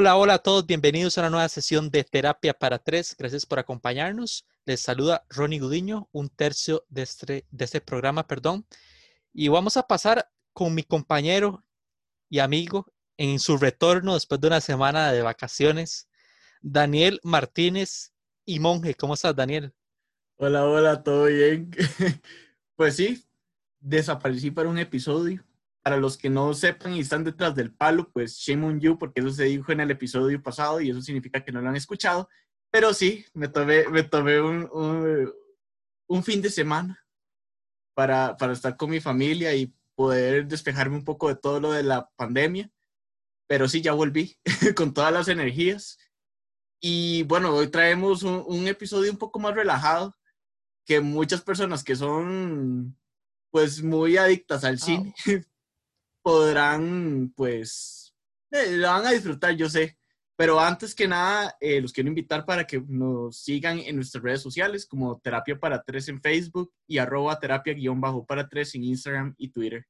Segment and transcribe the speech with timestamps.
[0.00, 3.14] Hola, hola a todos, bienvenidos a una nueva sesión de Terapia para Tres.
[3.18, 4.46] Gracias por acompañarnos.
[4.64, 8.64] Les saluda Ronnie Gudiño, un tercio de este, de este programa, perdón.
[9.34, 11.66] Y vamos a pasar con mi compañero
[12.30, 16.08] y amigo en su retorno después de una semana de vacaciones,
[16.62, 18.14] Daniel Martínez
[18.46, 18.94] y Monje.
[18.94, 19.74] ¿Cómo estás, Daniel?
[20.36, 21.72] Hola, hola, ¿todo bien?
[22.74, 23.22] pues sí,
[23.80, 25.44] desaparecí para un episodio
[25.82, 29.20] para los que no sepan y están detrás del palo, pues shame on you, porque
[29.20, 32.28] eso se dijo en el episodio pasado y eso significa que no lo han escuchado.
[32.70, 34.68] Pero sí, me tomé, me tomé un,
[36.06, 37.04] un, fin de semana
[37.94, 41.82] para, para estar con mi familia y poder despejarme un poco de todo lo de
[41.82, 42.70] la pandemia.
[43.48, 44.38] Pero sí, ya volví
[44.76, 45.98] con todas las energías.
[46.80, 50.14] Y bueno, hoy traemos un, un episodio un poco más relajado
[50.86, 52.96] que muchas personas que son
[53.50, 55.14] pues muy adictas al cine
[56.22, 58.14] podrán, pues,
[58.50, 59.96] eh, la van a disfrutar, yo sé.
[60.36, 64.40] Pero antes que nada, eh, los quiero invitar para que nos sigan en nuestras redes
[64.40, 68.84] sociales como Terapia para Tres en Facebook y arroba terapia guion bajo para tres en
[68.84, 69.86] Instagram y Twitter.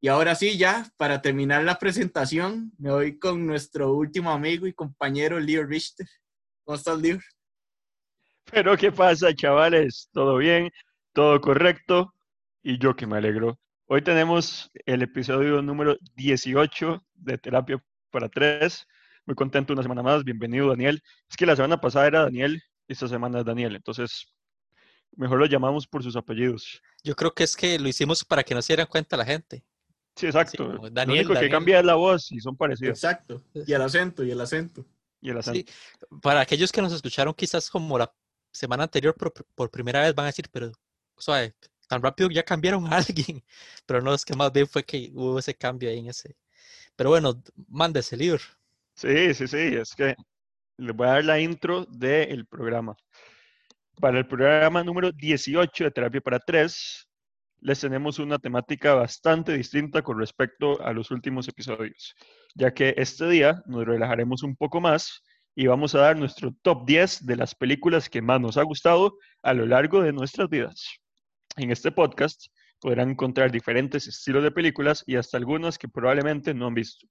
[0.00, 4.74] Y ahora sí, ya, para terminar la presentación, me voy con nuestro último amigo y
[4.74, 6.06] compañero, Leo Richter.
[6.64, 7.18] ¿Cómo estás, Leo?
[8.44, 10.10] Pero, ¿qué pasa, chavales?
[10.12, 10.70] ¿Todo bien?
[11.14, 12.14] ¿Todo correcto?
[12.62, 13.58] Y yo que me alegro
[13.90, 18.86] Hoy tenemos el episodio número 18 de Terapia para Tres.
[19.24, 20.24] Muy contento una semana más.
[20.24, 21.02] Bienvenido, Daniel.
[21.26, 23.76] Es que la semana pasada era Daniel, esta semana es Daniel.
[23.76, 24.30] Entonces,
[25.16, 26.82] mejor lo llamamos por sus apellidos.
[27.02, 29.64] Yo creo que es que lo hicimos para que no se dieran cuenta la gente.
[30.16, 30.66] Sí, exacto.
[30.92, 32.90] Daniel, lo único que cambia es la voz y son parecidos.
[32.90, 33.42] Exacto.
[33.54, 34.84] Y el acento, y el acento.
[35.22, 35.72] Y el acento.
[36.20, 38.12] Para aquellos que nos escucharon quizás como la
[38.52, 40.72] semana anterior por, por primera vez van a decir, pero
[41.16, 41.54] suave,
[41.88, 43.42] tan rápido ya cambiaron a alguien,
[43.86, 46.36] pero no es que más bien fue que hubo ese cambio ahí en ese.
[46.94, 48.42] Pero bueno, mande ese libro.
[48.94, 50.14] Sí, sí, sí, es que
[50.76, 52.96] les voy a dar la intro del programa.
[54.00, 57.08] Para el programa número 18 de Terapia para Tres,
[57.60, 62.14] les tenemos una temática bastante distinta con respecto a los últimos episodios,
[62.54, 65.22] ya que este día nos relajaremos un poco más
[65.56, 69.18] y vamos a dar nuestro top 10 de las películas que más nos ha gustado
[69.42, 71.00] a lo largo de nuestras vidas.
[71.58, 72.46] En este podcast
[72.80, 77.08] podrán encontrar diferentes estilos de películas y hasta algunas que probablemente no han visto,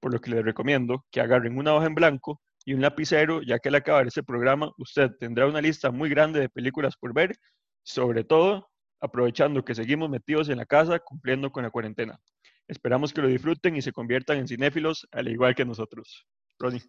[0.00, 3.60] por lo que les recomiendo que agarren una hoja en blanco y un lapicero, ya
[3.60, 7.36] que al acabar este programa usted tendrá una lista muy grande de películas por ver,
[7.84, 8.68] sobre todo
[9.00, 12.18] aprovechando que seguimos metidos en la casa cumpliendo con la cuarentena.
[12.66, 16.26] Esperamos que lo disfruten y se conviertan en cinéfilos al igual que nosotros.
[16.58, 16.82] Ronnie.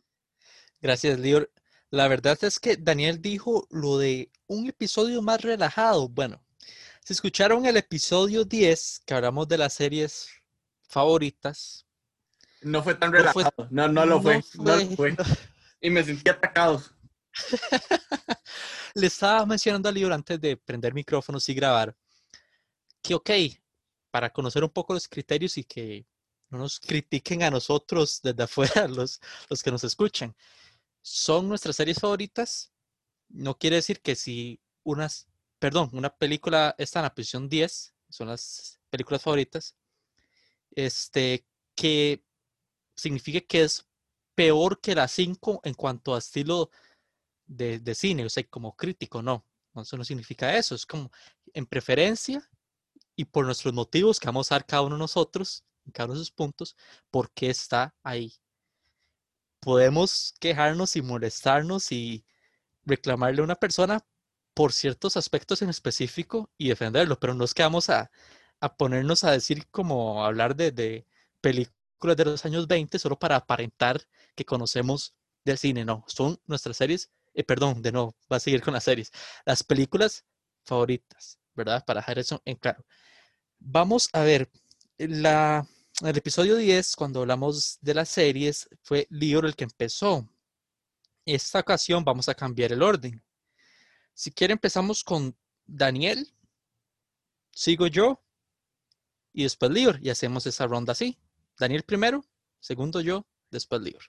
[0.82, 1.52] Gracias, Lior.
[1.92, 6.10] La verdad es que Daniel dijo lo de un episodio más relajado.
[6.10, 6.45] Bueno,
[7.06, 10.28] si escucharon el episodio 10, que hablamos de las series
[10.88, 11.86] favoritas.
[12.62, 13.68] No fue tan relajado.
[13.70, 14.44] No, no, lo fue.
[14.56, 15.16] No, lo fue.
[15.80, 16.84] Y me sentí atacado.
[18.96, 21.96] Le estaba mencionando al libro antes de prender micrófonos y grabar
[23.04, 23.30] que, ok,
[24.10, 26.08] para conocer un poco los criterios y que
[26.50, 30.36] no nos critiquen a nosotros desde afuera, los, los que nos escuchan,
[31.04, 32.72] son nuestras series favoritas.
[33.30, 35.28] No quiere decir que si unas
[35.66, 39.76] perdón, una película está en la posición 10, son las películas favoritas,
[40.76, 41.44] este,
[41.74, 42.24] que
[42.96, 43.88] significa que es
[44.36, 46.70] peor que la 5 en cuanto a estilo
[47.48, 49.44] de, de, cine, o sea, como crítico, no,
[49.76, 51.12] eso no significa eso, es como
[51.52, 52.48] en preferencia
[53.16, 56.14] y por nuestros motivos que vamos a dar cada uno de nosotros, en cada uno
[56.14, 56.76] de esos puntos,
[57.10, 58.36] por qué está ahí.
[59.60, 62.24] Podemos quejarnos y molestarnos y
[62.86, 64.06] reclamarle a una persona
[64.56, 68.10] por ciertos aspectos en específico y defenderlo, pero no es que vamos a,
[68.78, 71.06] ponernos a decir como hablar de,
[71.42, 74.02] películas de los años 20 solo para aparentar
[74.34, 75.14] que conocemos
[75.44, 78.86] del cine, no, son nuestras series, eh, perdón, de nuevo, va a seguir con las
[78.86, 79.12] series,
[79.46, 80.26] las películas
[80.64, 81.84] favoritas, ¿verdad?
[81.86, 82.84] Para dejar eso en claro.
[83.60, 84.50] Vamos a ver,
[84.98, 85.68] la,
[86.02, 90.28] el episodio 10, cuando hablamos de las series, fue Lior el que empezó.
[91.26, 93.22] Esta ocasión vamos a cambiar el orden.
[94.16, 95.36] Si quiere, empezamos con
[95.68, 96.30] Daniel,
[97.52, 98.24] sigo yo
[99.34, 101.20] y después Lior y hacemos esa ronda así.
[101.60, 102.24] Daniel primero,
[102.62, 104.04] segundo yo, después Lior.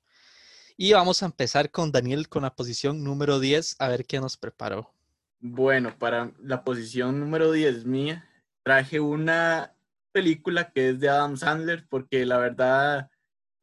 [0.76, 4.36] Y vamos a empezar con Daniel con la posición número 10, a ver qué nos
[4.36, 4.94] preparó.
[5.40, 8.30] Bueno, para la posición número 10 mía,
[8.62, 9.74] traje una
[10.12, 13.10] película que es de Adam Sandler, porque la verdad,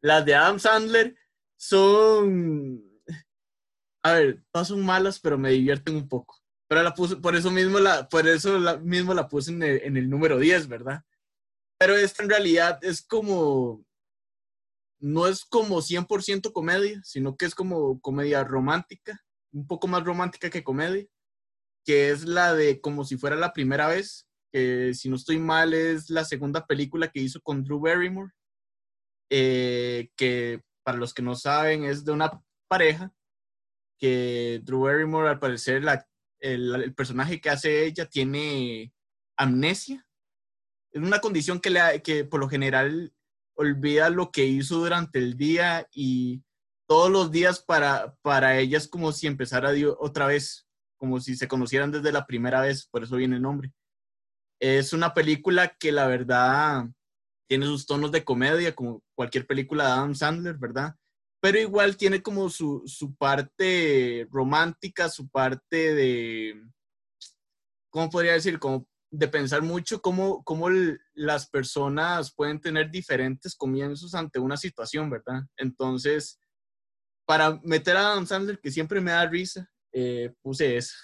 [0.01, 1.15] las de Adam Sandler
[1.55, 2.92] son
[4.03, 6.37] a ver, no son malas, pero me divierten un poco.
[6.67, 9.81] Pero la puse, por eso mismo la, por eso la, mismo la puse en el,
[9.83, 11.03] en el número 10, ¿verdad?
[11.79, 13.85] Pero esta en realidad es como,
[14.99, 19.21] no es como 100% comedia, sino que es como comedia romántica,
[19.53, 21.05] un poco más romántica que comedia,
[21.85, 25.73] que es la de como si fuera la primera vez, que si no estoy mal
[25.73, 28.31] es la segunda película que hizo con Drew Barrymore,
[29.29, 33.13] eh, que para los que no saben es de una pareja
[34.03, 36.05] que Drew Barrymore al parecer la,
[36.41, 38.91] el, personaje que hace ella tiene
[39.37, 40.05] amnesia.
[40.91, 43.13] Es una condición que, le, que por lo general
[43.55, 46.43] olvida lo que hizo durante el día y
[46.85, 50.67] todos los días para, para ella es como si empezara otra vez,
[50.97, 53.71] como si se conocieran desde la primera vez, por eso viene el nombre.
[54.59, 56.89] Es una película que la verdad
[57.47, 60.93] tiene sus tonos de comedia, como cualquier película de Adam Sandler, ¿verdad?
[61.43, 66.55] Pero igual tiene como su, su parte romántica, su parte de,
[67.89, 68.59] ¿cómo podría decir?
[68.59, 70.69] Como de pensar mucho cómo, cómo
[71.13, 75.41] las personas pueden tener diferentes comienzos ante una situación, ¿verdad?
[75.57, 76.39] Entonces,
[77.25, 80.95] para meter a Adam Sandler, que siempre me da risa, eh, puse esa.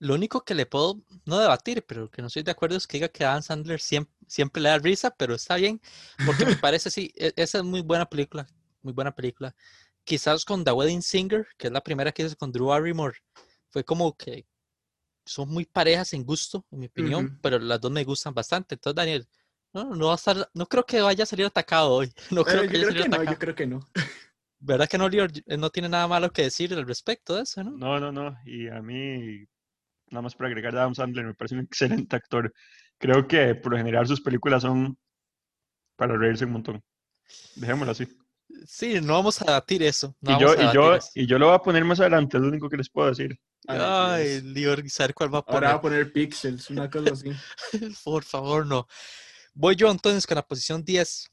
[0.00, 2.96] Lo único que le puedo no debatir, pero que no estoy de acuerdo es que
[2.96, 5.80] diga que Adam Sandler siempre, siempre le da risa, pero está bien,
[6.26, 8.48] porque me parece, sí, e, esa es muy buena película,
[8.88, 9.54] muy buena película.
[10.02, 13.18] Quizás con The Wedding Singer, que es la primera que hizo con Drew Barrymore,
[13.68, 14.46] fue como que
[15.26, 18.76] son muy parejas en gusto, en mi opinión, pero las dos me gustan bastante.
[18.76, 19.28] Entonces, Daniel,
[19.74, 22.10] no, no va a estar, no creo que vaya a salir atacado hoy.
[22.30, 23.80] No creo que, yo creo que no, yo creo que no.
[24.60, 27.72] ¿Verdad que no, Lior, no tiene nada malo que decir al respecto de eso, no?
[27.72, 28.36] No, no, no.
[28.46, 29.44] Y a mí,
[30.10, 31.60] nada más para agregar a Adam Sandler, me parece un
[32.06, 32.52] excelente actor.
[32.96, 34.96] Creo que por lo general sus películas son
[35.96, 36.82] para reírse un montón.
[37.56, 38.08] Dejémoslo así.
[38.66, 40.14] Sí, no vamos a debatir eso.
[40.22, 42.68] y, yo, y, yo, y yo lo voy a poner más adelante, es lo único
[42.68, 43.38] que les puedo decir.
[43.66, 45.64] Ay, Lior, saber cuál va a poner.
[45.64, 47.30] Ahora va a poner pixels, una cosa así.
[48.04, 48.86] Por favor, no.
[49.54, 51.30] Voy yo entonces con la posición 10.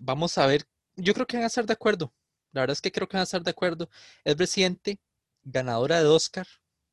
[0.00, 0.64] Vamos a ver.
[0.96, 2.14] Yo creo que van a estar de acuerdo.
[2.52, 3.90] La verdad es que creo que van a estar de acuerdo.
[4.24, 4.98] Es reciente,
[5.42, 6.46] ganadora de Oscar,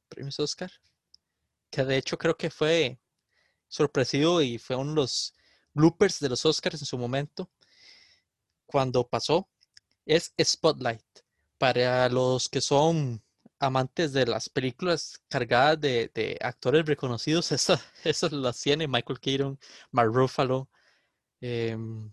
[0.10, 0.72] premios Oscar,
[1.70, 3.00] que de hecho creo que fue
[3.68, 5.34] sorpresivo y fue uno de los
[5.74, 7.50] bloopers de los Oscars en su momento,
[8.74, 9.48] cuando pasó,
[10.04, 11.04] es Spotlight.
[11.60, 13.22] Para los que son
[13.60, 19.60] amantes de las películas cargadas de, actores reconocidos, eso, eso las tiene Michael Keaton,
[19.92, 20.68] Mark Ruffalo.
[21.40, 22.12] Em,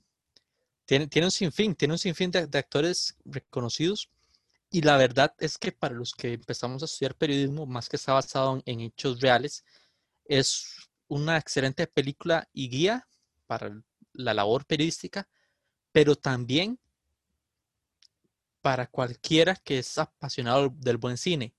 [0.85, 4.11] tiene, tiene, un sinfín, tiene un sinfín de, de, actores reconocidos.
[4.71, 8.13] Y la verdad es que para los que empezamos a estudiar periodismo, más que está
[8.13, 9.65] basado en, hechos reales,
[10.27, 10.77] es
[11.09, 13.09] una excelente película y guía
[13.47, 13.83] para
[14.13, 15.27] la labor periodística,
[15.93, 16.79] pero también
[18.61, 21.55] para cualquiera que es apasionado del buen cine.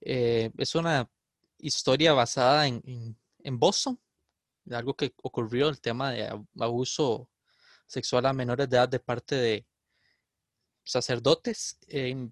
[0.00, 1.10] Eh, es una
[1.58, 3.98] historia basada en, en, Boston,
[4.70, 6.28] algo que ocurrió, el tema de
[6.60, 7.28] abuso
[7.86, 9.66] sexual a menores de edad de parte de
[10.84, 11.78] sacerdotes.
[11.88, 12.30] y,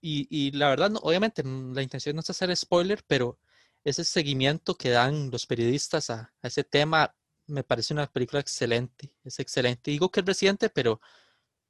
[0.00, 3.38] y, la verdad, obviamente, la intención no es hacer spoiler, pero
[3.84, 7.14] ese seguimiento que dan los periodistas a ese tema
[7.48, 9.90] me parece una película excelente, es excelente.
[9.90, 11.00] Digo que es reciente, pero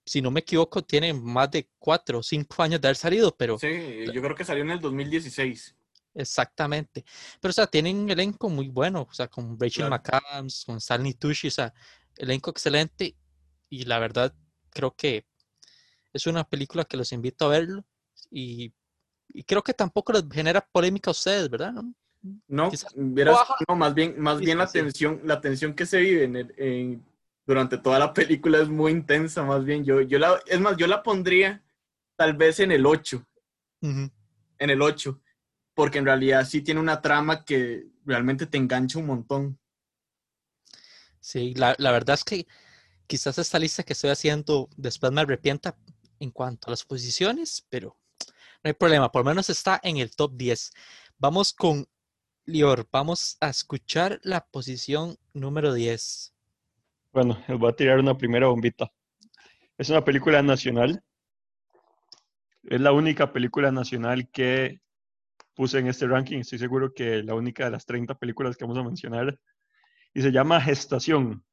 [0.05, 3.59] si no me equivoco, tiene más de cuatro o cinco años de haber salido, pero...
[3.59, 5.77] Sí, yo creo que salió en el 2016.
[6.15, 7.05] Exactamente.
[7.41, 11.15] Pero, o sea, tienen un elenco muy bueno, o sea, con Rachel McAdams, con Stanley
[11.15, 11.73] Tucci, o sea,
[12.17, 13.17] elenco excelente.
[13.69, 14.35] Y la verdad,
[14.71, 15.27] creo que
[16.13, 17.85] es una película que los invito a verlo.
[18.31, 18.75] Y,
[19.47, 21.73] creo que tampoco les genera polémica a ustedes, ¿verdad?
[21.73, 21.95] No,
[22.49, 22.71] no,
[23.77, 27.05] más bien, más bien la tensión, la tensión que se vive en, en,
[27.47, 29.85] durante toda la película es muy intensa, más bien.
[29.85, 31.63] Yo, yo la, es más, yo la pondría
[32.17, 33.25] tal vez en el 8.
[33.81, 34.11] En
[34.59, 35.21] el 8.
[35.75, 39.59] Porque en realidad sí tiene una trama que realmente te engancha un montón.
[41.21, 42.47] Sí, la, la verdad es que
[43.07, 45.77] quizás esta lista que estoy haciendo después me arrepienta
[46.19, 47.97] en cuanto a las posiciones, pero
[48.63, 50.73] no hay problema, por lo menos está en el top 10.
[51.17, 51.87] Vamos con
[52.49, 56.35] Lior, vamos a escuchar la posición número 10.
[57.13, 58.91] Bueno, les voy a tirar una primera bombita.
[59.77, 61.05] Es una película nacional.
[62.63, 64.81] Es la única película nacional que
[65.55, 66.39] puse en este ranking.
[66.39, 69.39] Estoy seguro que la única de las 30 películas que vamos a mencionar.
[70.15, 71.45] Y se llama Gestación.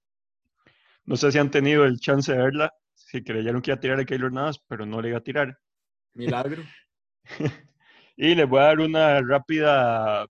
[1.03, 2.73] No sé si han tenido el chance de verla.
[2.93, 5.59] Si creyeron que iba a tirar a Keylor Navas, pero no le iba a tirar.
[6.13, 6.63] Milagro.
[8.15, 10.25] y les voy a dar una rápida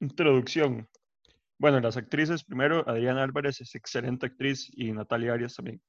[0.00, 0.88] introducción.
[1.58, 5.80] Bueno, las actrices, primero, Adriana Álvarez es excelente actriz y Natalia Arias también.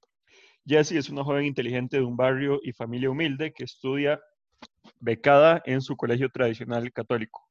[0.66, 4.20] Jessie es una joven inteligente de un barrio y familia humilde que estudia
[5.00, 7.48] becada en su colegio tradicional católico.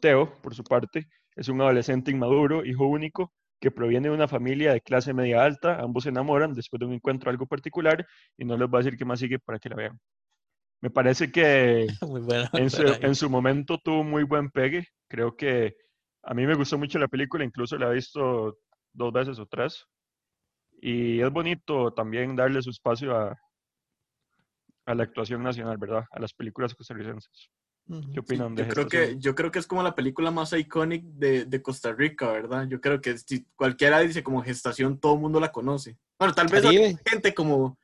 [0.00, 4.72] Teo, por su parte, es un adolescente inmaduro, hijo único, que proviene de una familia
[4.72, 8.06] de clase media alta, ambos se enamoran después de un encuentro algo particular
[8.38, 10.00] y no les voy a decir qué más sigue para que la vean.
[10.80, 12.22] Me parece que Muy
[12.54, 14.86] en su, en su momento tuvo muy buen pegue.
[15.10, 15.76] Creo que
[16.22, 18.58] a mí me gustó mucho la película, incluso la he visto
[18.92, 19.84] dos veces o tres.
[20.80, 23.36] Y es bonito también darle su espacio a,
[24.86, 26.04] a la actuación nacional, ¿verdad?
[26.12, 27.50] A las películas costarricenses.
[27.86, 30.52] ¿Qué Sí, opinan de yo creo que yo creo que es como la película más
[30.52, 32.68] icónica de, de Costa Rica, ¿verdad?
[32.68, 35.98] Yo creo que si cualquiera dice como gestación, todo el mundo la conoce.
[36.16, 37.76] Bueno, tal vez hay gente como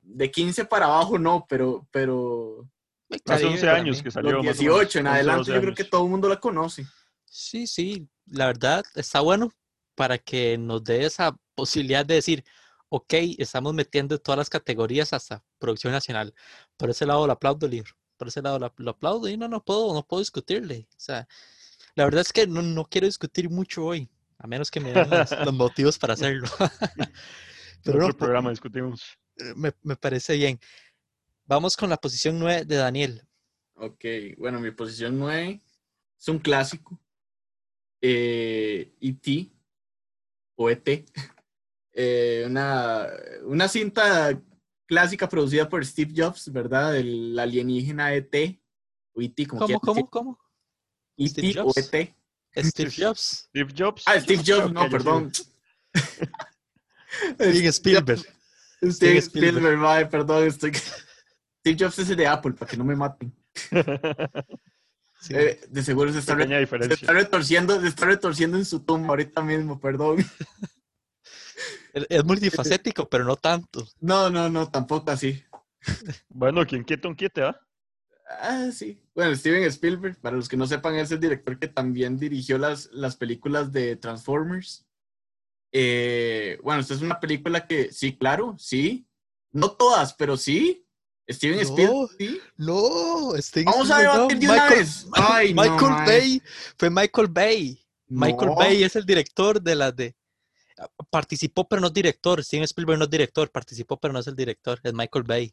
[0.00, 2.68] de 15 para abajo no, pero pero
[3.10, 4.32] Hace Caribe 11 para años que salió.
[4.32, 6.28] los más o menos, 18 en 11, adelante 12 yo creo que todo el mundo
[6.28, 6.86] la conoce.
[7.24, 9.50] Sí, sí, la verdad está bueno
[9.94, 12.44] para que nos dé esa posibilidad de decir,
[12.88, 16.34] ok, estamos metiendo todas las categorías hasta producción nacional.
[16.76, 17.92] Por ese lado lo aplaudo, libro.
[18.16, 20.88] Por ese lado lo, aplaudo y no, no puedo, no puedo discutirle.
[20.90, 21.28] O sea,
[21.94, 25.08] la verdad es que no, no quiero discutir mucho hoy, a menos que me den
[25.10, 26.48] los, los motivos para hacerlo.
[27.84, 29.18] Pero no, programa discutimos.
[29.36, 30.60] eh, me, me parece bien.
[31.48, 33.22] Vamos con la posición 9 de Daniel.
[33.76, 34.04] Ok,
[34.36, 35.58] bueno, mi posición 9
[36.20, 37.00] es un clásico.
[38.02, 39.50] Eh, E.T.
[40.56, 41.06] o E.T.
[42.00, 43.08] Eh, una,
[43.42, 44.40] una cinta
[44.86, 46.96] clásica producida por Steve Jobs, ¿verdad?
[46.96, 48.62] El alienígena E.T.
[49.14, 49.46] o E.T.
[49.48, 50.38] como ¿Cómo, cómo, cómo?
[51.16, 51.30] E.T.
[51.30, 51.76] Steve o Jobs?
[51.78, 52.14] E.T.
[52.62, 53.48] Steve Jobs.
[53.48, 54.04] Steve Jobs.
[54.06, 55.32] Ah, Steve Jobs, no, perdón.
[57.34, 58.20] Steven Spielberg.
[58.20, 60.10] Steve Steven Spielberg, Spielberg.
[60.10, 60.70] perdón, estoy...
[61.74, 63.32] Steve Jobs es el de Apple, para que no me maten.
[65.20, 65.34] Sí.
[65.34, 69.08] Eh, de seguro se está, re- se está retorciendo, se está retorciendo en su tumba
[69.08, 70.18] ahorita mismo, perdón.
[72.08, 73.84] Es- multifacético, pero no tanto.
[74.00, 75.42] No, no, no, tampoco así.
[76.28, 77.60] Bueno, quien quieta un quite, ¿ah?
[78.40, 79.02] Ah, sí.
[79.12, 82.88] Bueno, Steven Spielberg, para los que no sepan, es el director que también dirigió las,
[82.92, 84.86] las películas de Transformers.
[85.72, 89.08] Eh, bueno, esta es una película que, sí, claro, sí.
[89.50, 90.86] No todas, pero sí.
[91.28, 91.62] Steven No.
[91.62, 92.40] Spielberg, sí.
[92.56, 95.06] No, Steven Vamos a Spielberg, debatir de una Michael, vez.
[95.12, 95.92] Ay, Michael.
[96.06, 96.42] Bay.
[96.78, 97.86] Fue Michael Bay.
[98.08, 98.50] Michael.
[98.56, 100.16] Bay es el director de las de.
[101.10, 102.42] Participó, pero no es director.
[102.42, 103.50] Steven Spielberg no es director.
[103.50, 104.78] Participó, pero no es el director.
[104.82, 105.52] Es Michael Bay.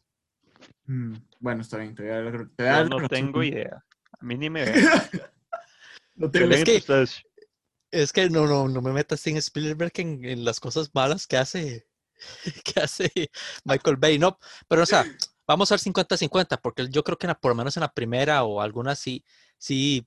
[0.86, 3.02] Mm, Bueno, está bien, te voy a dar la- te voy a dar Yo la
[3.02, 3.84] no tengo idea.
[4.18, 4.88] A mí ni me ve.
[6.14, 7.22] No te- Pero es que- ustedes.
[7.90, 11.36] Es que no, no, no me metas Steven Spielberg en, en las cosas malas que
[11.36, 11.86] hace,
[12.64, 13.10] que hace
[13.64, 14.18] Michael Bay.
[14.18, 15.04] No, pero o sea,
[15.46, 18.60] vamos a ver 50-50, porque yo creo que por lo menos en la primera o
[18.60, 19.24] alguna sí,
[19.58, 20.06] sí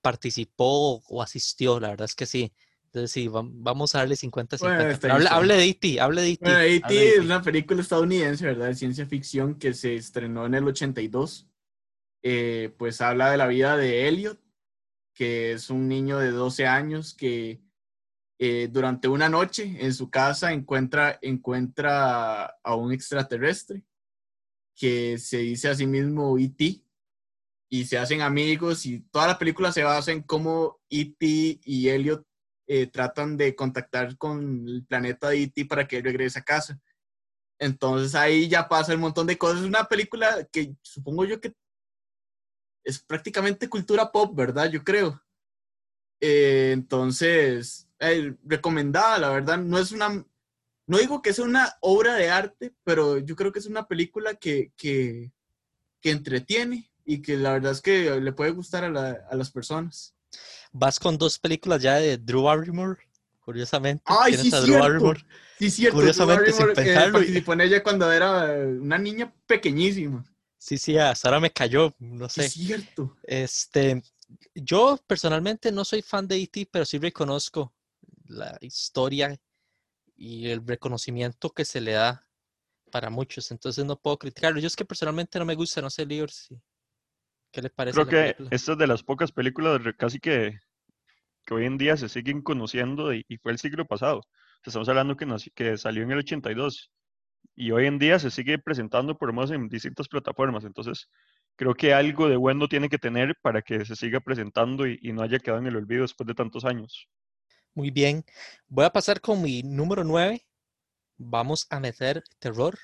[0.00, 2.52] participó o asistió, la verdad es que sí.
[2.86, 4.98] Entonces sí, vam- vamos a darle 50-50.
[5.00, 6.44] Bueno, hable, de E.T., hable de E.T.
[6.44, 6.94] Bueno, E.T.
[6.94, 8.66] de es una película estadounidense, ¿verdad?
[8.66, 11.46] De ciencia ficción que se estrenó en el 82.
[12.22, 14.40] Eh, pues habla de la vida de Elliot,
[15.14, 17.62] que es un niño de 12 años que
[18.38, 23.84] eh, durante una noche en su casa encuentra, encuentra a un extraterrestre
[24.80, 26.82] que se dice a sí mismo E.T.
[27.68, 31.60] y se hacen amigos y toda la película se basa en cómo E.T.
[31.62, 32.26] y Elliot
[32.66, 35.66] eh, tratan de contactar con el planeta de E.T.
[35.66, 36.80] para que él regrese a casa.
[37.58, 39.60] Entonces ahí ya pasa un montón de cosas.
[39.60, 41.52] Es una película que supongo yo que
[42.82, 44.70] es prácticamente cultura pop, ¿verdad?
[44.70, 45.22] Yo creo.
[46.22, 49.58] Eh, entonces, eh, recomendada, la verdad.
[49.58, 50.24] No es una,
[50.90, 54.34] no digo que sea una obra de arte, pero yo creo que es una película
[54.34, 55.30] que, que,
[56.00, 59.52] que entretiene y que la verdad es que le puede gustar a, la- a las
[59.52, 60.14] personas.
[60.72, 62.98] Vas con dos películas ya de Drew Barrymore,
[63.38, 64.02] curiosamente.
[64.04, 64.82] Ay, sí, a Drew cierto.
[64.82, 65.20] Barrymore.
[65.60, 65.96] Sí, cierto.
[65.98, 70.24] Curiosamente, Drew sin eh, pensarlo, y- participó en ella cuando era una niña pequeñísima.
[70.58, 72.46] Sí, sí, hasta ahora me cayó, no sé.
[72.46, 73.16] es cierto.
[73.22, 74.02] Este,
[74.56, 77.72] yo personalmente no soy fan de E.T., pero sí reconozco
[78.26, 79.38] la historia
[80.20, 82.28] y el reconocimiento que se le da
[82.92, 84.60] para muchos, entonces no puedo criticarlo.
[84.60, 86.60] Yo es que personalmente no me gusta, no sé, Lior, si-
[87.52, 88.50] ¿qué le parece Creo que película?
[88.50, 90.58] esta es de las pocas películas casi que,
[91.46, 94.22] que hoy en día se siguen conociendo y, y fue el siglo pasado.
[94.64, 96.92] Estamos hablando que, nació- que salió en el 82
[97.56, 100.64] y hoy en día se sigue presentando por menos en distintas plataformas.
[100.64, 101.08] Entonces,
[101.56, 105.12] creo que algo de bueno tiene que tener para que se siga presentando y, y
[105.12, 107.08] no haya quedado en el olvido después de tantos años.
[107.74, 108.24] Muy bien,
[108.66, 110.44] voy a pasar con mi número 9.
[111.18, 112.76] Vamos a meter terror.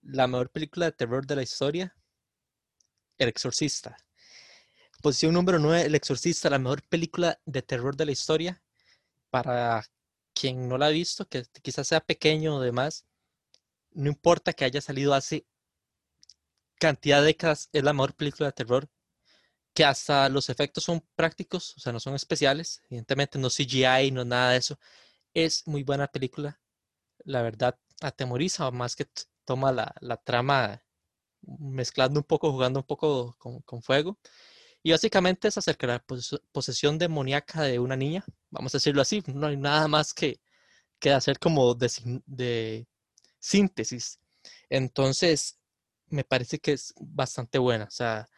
[0.00, 1.94] La mejor película de terror de la historia,
[3.18, 3.98] El Exorcista.
[5.02, 8.62] Posición número 9, El Exorcista, la mejor película de terror de la historia.
[9.28, 9.84] Para
[10.32, 13.04] quien no la ha visto, que quizás sea pequeño o demás,
[13.90, 15.46] no importa que haya salido hace
[16.78, 18.88] cantidad de décadas, es la mejor película de terror
[19.74, 24.24] que hasta los efectos son prácticos, o sea, no son especiales, evidentemente no CGI, no
[24.24, 24.78] nada de eso.
[25.34, 26.60] Es muy buena película,
[27.24, 29.06] la verdad, atemoriza, más que
[29.44, 30.82] toma la, la trama
[31.42, 34.18] mezclando un poco, jugando un poco con, con fuego.
[34.82, 36.04] Y básicamente es acerca de la
[36.52, 40.40] posesión demoníaca de una niña, vamos a decirlo así, no hay nada más que,
[40.98, 41.90] que hacer como de,
[42.26, 42.88] de
[43.38, 44.20] síntesis.
[44.70, 45.58] Entonces,
[46.08, 47.84] me parece que es bastante buena.
[47.84, 48.28] O sea,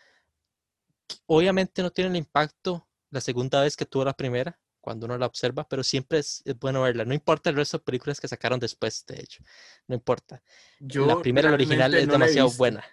[1.26, 5.26] obviamente no tiene el impacto la segunda vez que tuvo la primera, cuando uno la
[5.26, 7.04] observa, pero siempre es, bueno verla.
[7.04, 9.42] No importa el resto de películas que sacaron después, de hecho.
[9.86, 10.42] No importa.
[10.80, 12.84] Yo la primera, la original, es demasiado buena.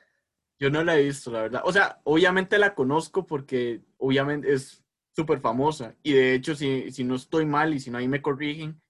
[0.59, 1.61] Yo no la he visto, la verdad.
[1.65, 4.83] O sea, obviamente la conozco porque obviamente es
[5.15, 5.95] súper famosa.
[6.03, 8.81] Y de hecho, si, si no estoy mal y si no ahí me corrigen,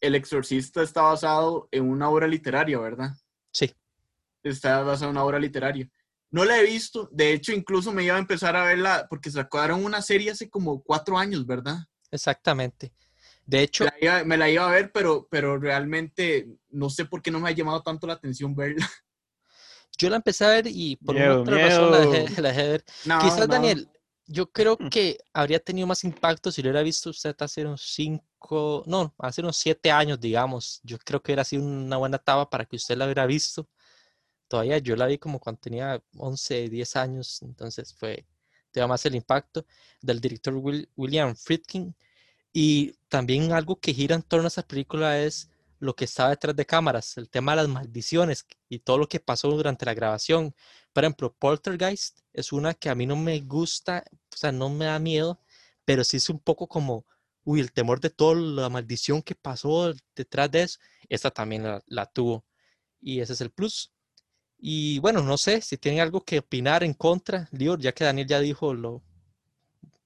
[0.00, 3.12] El Exorcista está basado en una obra literaria, ¿verdad?
[3.52, 3.72] Sí.
[4.42, 5.88] Está basado en una obra literaria.
[6.34, 7.08] No la he visto.
[7.12, 10.82] De hecho, incluso me iba a empezar a verla porque sacaron una serie hace como
[10.82, 11.78] cuatro años, ¿verdad?
[12.10, 12.92] Exactamente.
[13.46, 13.84] De hecho...
[14.24, 17.52] Me la iba, a ver, pero, pero realmente no sé por qué no me ha
[17.52, 18.84] llamado tanto la atención verla.
[19.96, 22.84] Yo la empecé a ver y por una otra razón la dejé, de ver.
[23.04, 23.88] Quizás, Daniel,
[24.26, 24.88] yo creo mm.
[24.88, 29.40] que habría tenido más impacto si lo hubiera visto usted hace unos cinco, no, hace
[29.40, 30.80] unos siete años, digamos.
[30.82, 33.68] Yo creo que hubiera sido una buena etapa para que usted la hubiera visto
[34.54, 38.24] todavía yo la vi como cuando tenía 11, 10 años, entonces fue,
[38.70, 39.66] te más el impacto
[40.00, 40.54] del director
[40.94, 41.92] William Friedkin.
[42.52, 46.54] Y también algo que gira en torno a esa película es lo que estaba detrás
[46.54, 50.54] de cámaras, el tema de las maldiciones y todo lo que pasó durante la grabación.
[50.92, 54.84] Por ejemplo, Poltergeist es una que a mí no me gusta, o sea, no me
[54.84, 55.40] da miedo,
[55.84, 57.04] pero sí es un poco como,
[57.42, 61.82] uy, el temor de toda la maldición que pasó detrás de eso, esta también la,
[61.86, 62.44] la tuvo.
[63.00, 63.93] Y ese es el plus.
[64.58, 68.26] Y bueno, no sé si tienen algo que opinar en contra, Lior, ya que Daniel
[68.26, 69.02] ya dijo lo,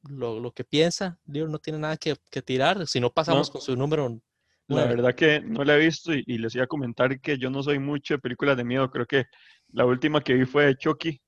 [0.09, 4.21] lo, que piensa, Lior no tiene nada que, tirar, si no pasamos con su número.
[4.67, 7.63] La verdad que no la he visto y, les iba a comentar que yo no
[7.63, 9.25] soy mucho de películas de miedo, creo que
[9.73, 11.21] la última que vi fue Chucky.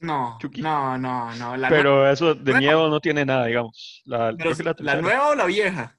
[0.00, 1.68] No, no, no, no.
[1.68, 4.02] Pero eso de miedo no tiene nada, digamos.
[4.06, 4.32] La,
[4.78, 5.98] la nueva o la vieja?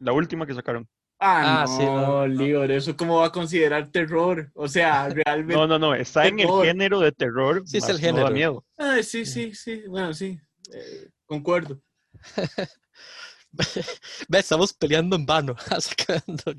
[0.00, 0.86] La última que sacaron.
[1.20, 4.50] Ah, no, sí, ¿eso cómo va a considerar terror?
[4.54, 5.54] O sea, realmente.
[5.54, 7.62] No, no, no, está en el género de terror.
[7.66, 8.24] Sí, es el género.
[8.24, 8.64] No da miedo.
[8.76, 10.38] Ah, sí, sí, sí, bueno, sí,
[10.72, 11.80] eh, concuerdo.
[14.28, 16.54] Ve, estamos peleando en vano hasta cuando,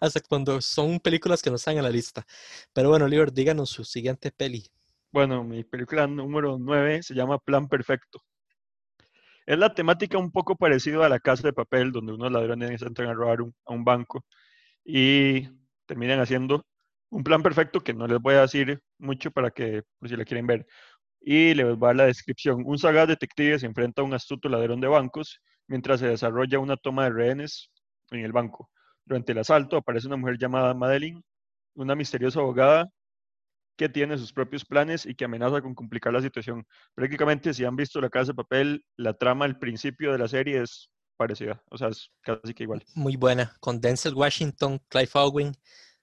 [0.00, 2.24] hasta cuando, son películas que no están en la lista.
[2.72, 4.64] Pero bueno, Oliver, díganos su siguiente peli.
[5.10, 8.20] Bueno, mi película número 9 se llama Plan Perfecto.
[9.46, 13.08] Es la temática un poco parecida a la casa de papel, donde unos ladrones entran
[13.08, 14.24] a robar a un banco
[14.84, 15.48] y
[15.86, 16.64] terminan haciendo
[17.10, 20.24] un plan perfecto que no les voy a decir mucho para que, por si la
[20.24, 20.66] quieren ver.
[21.20, 22.62] Y les voy a la descripción.
[22.66, 26.76] Un sagaz detective se enfrenta a un astuto ladrón de bancos mientras se desarrolla una
[26.76, 27.70] toma de rehenes
[28.10, 28.70] en el banco.
[29.04, 31.22] Durante el asalto aparece una mujer llamada Madeline,
[31.74, 32.88] una misteriosa abogada
[33.76, 36.66] que tiene sus propios planes y que amenaza con complicar la situación.
[36.94, 40.62] Prácticamente, si han visto La Casa de Papel, la trama al principio de la serie
[40.62, 42.84] es parecida, o sea, es casi que igual.
[42.94, 45.52] Muy buena, con Denzel Washington, Clive Owen,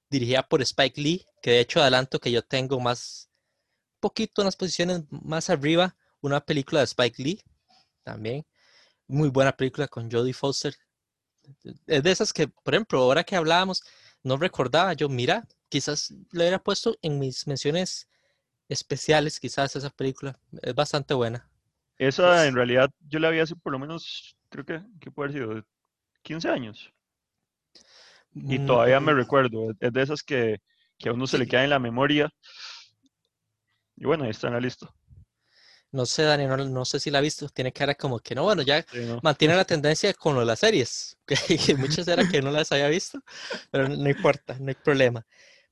[0.09, 3.29] dirigida por Spike Lee, que de hecho adelanto que yo tengo más,
[3.99, 7.41] poquito en las posiciones más arriba, una película de Spike Lee,
[8.03, 8.45] también.
[9.07, 10.73] Muy buena película con Jodie Foster.
[11.87, 13.83] Es de esas que, por ejemplo, ahora que hablábamos,
[14.23, 18.07] no recordaba yo, mira, quizás le hubiera puesto en mis menciones
[18.67, 20.37] especiales, quizás esa película.
[20.61, 21.49] Es bastante buena.
[21.97, 25.41] Esa en realidad yo la vi hace por lo menos, creo que, que puede haber
[25.41, 25.65] sido
[26.23, 26.93] 15 años.
[28.33, 30.61] Y mm, todavía me recuerdo, es de esas que,
[30.97, 32.29] que a uno se le queda en la memoria.
[33.95, 34.93] Y bueno, ahí está en la lista.
[35.91, 37.49] No sé, Dani, no, sé si la ha visto.
[37.49, 38.85] Tiene cara como que no, bueno, ya
[39.21, 43.21] mantiene la tendencia con las series, que, muchas eran que no las había visto,
[43.69, 45.25] pero no importa, no hay problema.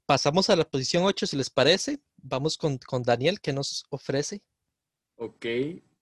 [0.10, 2.00] Pasamos a la posición 8, si les parece.
[2.18, 4.42] Vamos con, Daniel, que nos ofrece?
[5.18, 5.46] Ok.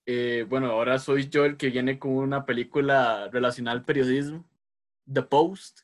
[0.06, 4.48] Eh, bueno, ahora soy yo el que viene con una película relacionada al periodismo,
[5.12, 5.80] The Post.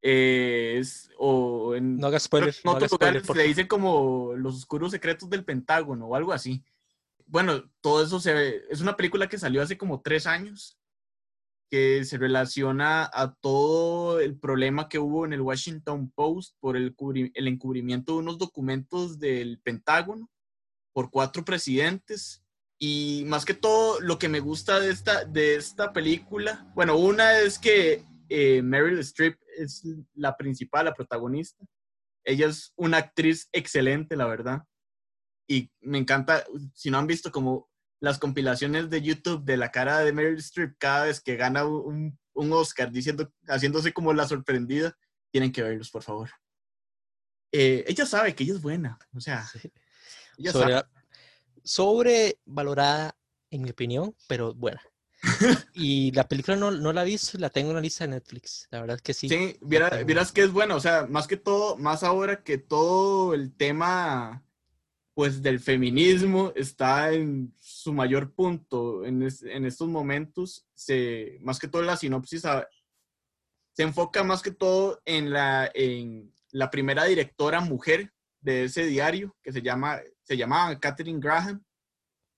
[0.00, 2.64] Eh, es, o en, no hagas spoilers.
[2.64, 6.62] No, se le dice como Los Oscuros Secretos del Pentágono o algo así.
[7.26, 8.64] Bueno, todo eso se ve.
[8.70, 10.78] Es una película que salió hace como tres años
[11.72, 16.94] que se relaciona a todo el problema que hubo en el Washington Post por el,
[17.34, 20.30] encubrimiento de unos documentos del Pentágono
[20.92, 22.44] por cuatro presidentes.
[22.78, 27.38] Y más que todo, lo que me gusta de esta, de esta película, bueno, una
[27.38, 29.82] es que eh, Meryl Streep es
[30.12, 31.64] la principal, la protagonista.
[32.22, 34.62] Ella es una actriz excelente, la verdad.
[35.48, 37.70] Y me encanta, si no han visto como
[38.02, 42.18] las compilaciones de YouTube de la cara de Meryl Streep cada vez que gana un,
[42.34, 44.98] un Oscar diciendo, haciéndose como la sorprendida,
[45.30, 46.30] tienen que verlos, por favor.
[47.52, 49.70] Eh, ella sabe que ella es buena, o sea, Sí.
[50.36, 50.88] ella Sobre- sabe.
[51.62, 53.16] sobrevalorada,
[53.50, 54.82] en mi opinión, pero buena.
[55.74, 58.66] y la película no, no la he visto, la tengo en la lista de Netflix.
[58.70, 59.28] La verdad es que sí.
[59.28, 60.06] Sí, viera- tengo.
[60.06, 64.44] vieras que es bueno, o sea, más que todo, más ahora que todo el tema,
[65.14, 71.58] pues, del feminismo está en su mayor punto en, es- en estos momentos, se, más
[71.58, 72.66] que todo la sinopsis a-
[73.74, 79.36] se enfoca más que todo en la, en la primera directora mujer de ese diario,
[79.42, 81.64] que se llama, se llamaba Catherine Graham,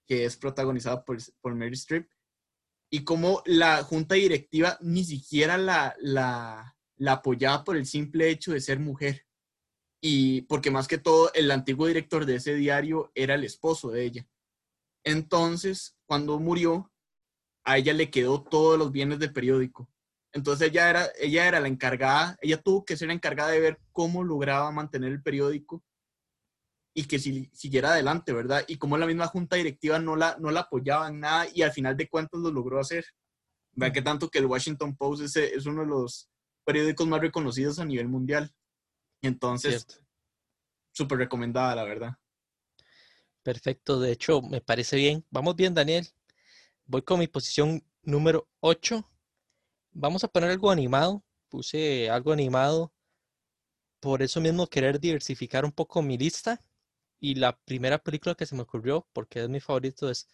[0.06, 2.08] que es protagonizada por, por Mary Streep,
[2.90, 8.52] y cómo la junta directiva ni siquiera la, la, la apoyaba por el simple hecho
[8.52, 9.26] de ser mujer.
[10.06, 14.04] Y porque más que todo, el antiguo director de ese diario era el esposo de
[14.04, 14.28] ella.
[15.02, 16.92] Entonces, cuando murió,
[17.64, 19.88] a ella le quedó todos los bienes del periódico.
[20.34, 23.80] Entonces ella era, ella era la encargada, ella tuvo que ser la encargada de ver
[23.92, 25.82] cómo lograba mantener el periódico
[26.94, 28.62] y que si, siguiera adelante, ¿verdad?
[28.68, 31.72] Y cómo la misma junta directiva no la, no la apoyaba en nada y al
[31.72, 33.06] final de cuentas lo logró hacer.
[33.72, 36.28] ¿Verdad que tanto que el Washington Post es, es uno de los
[36.62, 38.54] periódicos más reconocidos a nivel mundial?
[39.26, 39.86] Entonces,
[40.92, 42.14] súper recomendada, la verdad.
[43.42, 45.24] Perfecto, de hecho, me parece bien.
[45.30, 46.08] Vamos bien, Daniel.
[46.86, 49.04] Voy con mi posición número 8.
[49.92, 51.22] Vamos a poner algo animado.
[51.48, 52.92] Puse algo animado.
[54.00, 56.60] Por eso mismo querer diversificar un poco mi lista.
[57.20, 60.28] Y la primera película que se me ocurrió, porque es mi favorito, es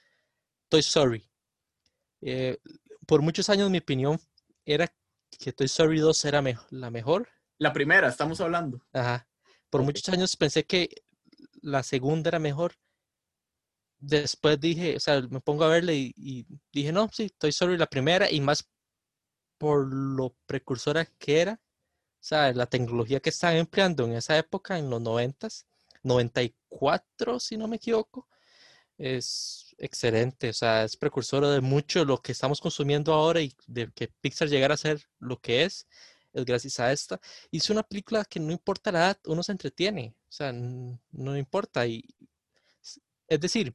[0.68, 1.29] Toy Story.
[2.20, 2.59] Eh,
[3.07, 4.20] por muchos años mi opinión
[4.64, 4.92] era
[5.38, 7.29] que Toy Story 2 era mejo- la mejor.
[7.61, 8.81] La primera, estamos hablando.
[8.90, 9.29] Ajá.
[9.68, 10.88] Por muchos años pensé que
[11.61, 12.73] la segunda era mejor.
[13.99, 17.77] Después dije, o sea, me pongo a verla y, y dije, no, sí, Toy Story
[17.77, 18.66] la primera y más
[19.59, 21.61] por lo precursora que era.
[21.62, 25.66] O sea, la tecnología que estaban empleando en esa época, en los noventas,
[26.03, 28.27] 94, si no me equivoco,
[28.96, 30.49] es excelente.
[30.49, 34.09] O sea, es precursora de mucho de lo que estamos consumiendo ahora y de que
[34.09, 35.87] Pixar llegara a ser lo que es,
[36.33, 40.14] es gracias a esta hizo una película que no importa la edad, uno se entretiene,
[40.29, 41.87] o sea, no importa.
[41.87, 42.05] Y,
[43.29, 43.75] es decir,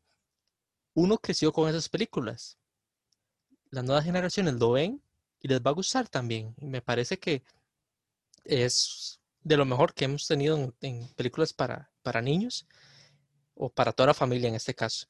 [0.93, 2.57] uno creció con esas películas.
[3.71, 5.01] Las nuevas generaciones lo ven
[5.41, 6.55] y les va a gustar también.
[6.57, 7.43] Y me parece que
[8.43, 12.67] es de lo mejor que hemos tenido en, en películas para, para niños
[13.55, 15.07] o para toda la familia en este caso.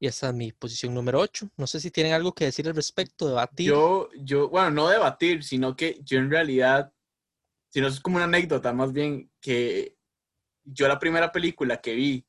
[0.00, 1.50] Y esa es mi posición número 8.
[1.56, 3.68] No sé si tienen algo que decir al respecto, debatir.
[3.68, 6.92] Yo, yo, bueno, no debatir, sino que yo en realidad,
[7.68, 9.96] si no es como una anécdota, más bien que
[10.64, 12.26] yo la primera película que vi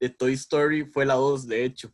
[0.00, 1.92] de Toy Story fue la 2, de hecho.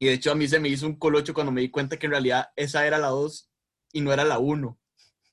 [0.00, 2.06] Y de hecho a mí se me hizo un colocho cuando me di cuenta que
[2.06, 3.50] en realidad esa era la 2
[3.92, 4.78] y no era la 1.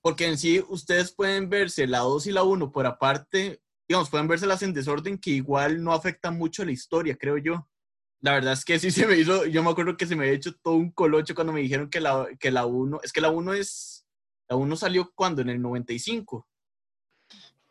[0.02, 4.28] Porque en sí ustedes pueden verse la 2 y la 1 por aparte, digamos, pueden
[4.28, 7.68] vérselas en desorden que igual no afectan mucho la historia, creo yo.
[8.26, 10.34] La verdad es que sí se me hizo, yo me acuerdo que se me había
[10.36, 13.30] hecho todo un colocho cuando me dijeron que la, que la 1, es que la
[13.30, 14.08] 1 es,
[14.50, 16.48] la 1 salió cuando, en el 95.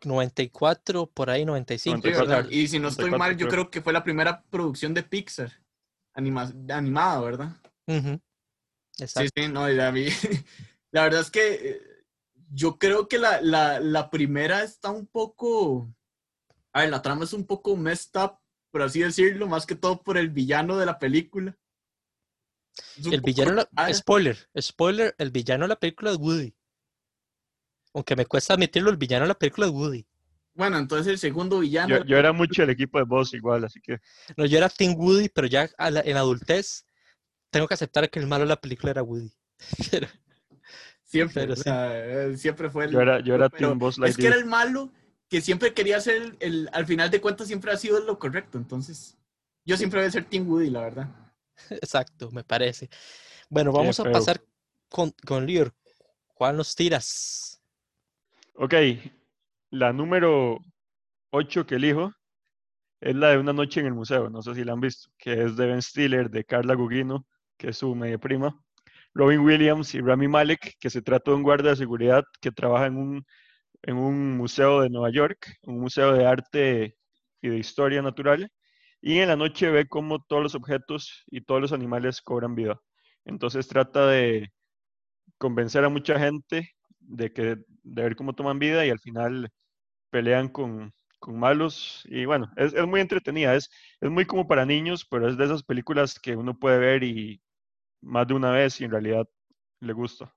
[0.05, 1.83] 94, por ahí 95.
[1.83, 2.35] Sí, 94.
[2.37, 2.49] ¿verdad?
[2.49, 3.63] Y si no estoy 94 mal, yo creo.
[3.63, 5.51] creo que fue la primera producción de Pixar,
[6.13, 7.49] anima- animada, ¿verdad?
[7.85, 8.19] Sí,
[8.99, 9.29] Exacto.
[9.35, 10.05] sí, no, y a mí,
[10.91, 11.81] la verdad es que eh,
[12.53, 15.93] yo creo que la, la, la primera está un poco,
[16.71, 18.37] a ver, la trama es un poco messed up,
[18.75, 21.55] por así decirlo, más que todo por el villano de la película.
[23.09, 26.53] El villano, la- spoiler, spoiler, el villano de la película es Woody.
[27.93, 30.05] Aunque me cuesta admitirlo, el villano de la película es Woody.
[30.55, 33.79] Bueno, entonces el segundo villano, Yo, yo era mucho el equipo de Boss igual, así
[33.79, 34.01] que
[34.35, 36.85] No, yo era Team Woody, pero ya la- en adultez
[37.51, 39.31] tengo que aceptar que el malo de la película era Woody.
[39.89, 40.09] Pero-
[41.01, 42.91] siempre, pero o sea, eh, siempre fue el...
[42.91, 44.91] yo era, yo era pero Team Boss es que era el malo
[45.35, 48.57] que siempre quería ser el, el- al final de cuentas siempre ha sido lo correcto,
[48.57, 49.17] entonces
[49.65, 51.09] yo siempre voy a ser Team Woody, la verdad.
[51.71, 52.89] Exacto, me parece.
[53.49, 54.13] Bueno, Qué vamos a feo.
[54.13, 54.41] pasar
[54.87, 55.73] con, con Lior.
[56.33, 57.61] ¿Cuál nos tiras?
[58.53, 58.75] Ok,
[59.71, 60.57] la número
[61.31, 62.13] 8 que elijo
[63.01, 65.43] es la de Una noche en el museo, no sé si la han visto, que
[65.43, 68.57] es de Ben Stiller, de Carla Gugino, que es su media prima,
[69.13, 72.85] Robin Williams y Rami Malek, que se trata de un guardia de seguridad que trabaja
[72.85, 73.25] en un,
[73.85, 76.97] en un museo de Nueva York, un museo de arte
[77.41, 78.49] y de historia natural,
[79.01, 82.79] y en la noche ve cómo todos los objetos y todos los animales cobran vida.
[83.25, 84.51] Entonces trata de
[85.37, 89.49] convencer a mucha gente de que de ver cómo toman vida y al final
[90.11, 93.69] pelean con, con malos y bueno, es, es muy entretenida, es,
[94.01, 97.41] es muy como para niños, pero es de esas películas que uno puede ver y
[98.01, 99.27] más de una vez y en realidad
[99.81, 100.34] le gusta.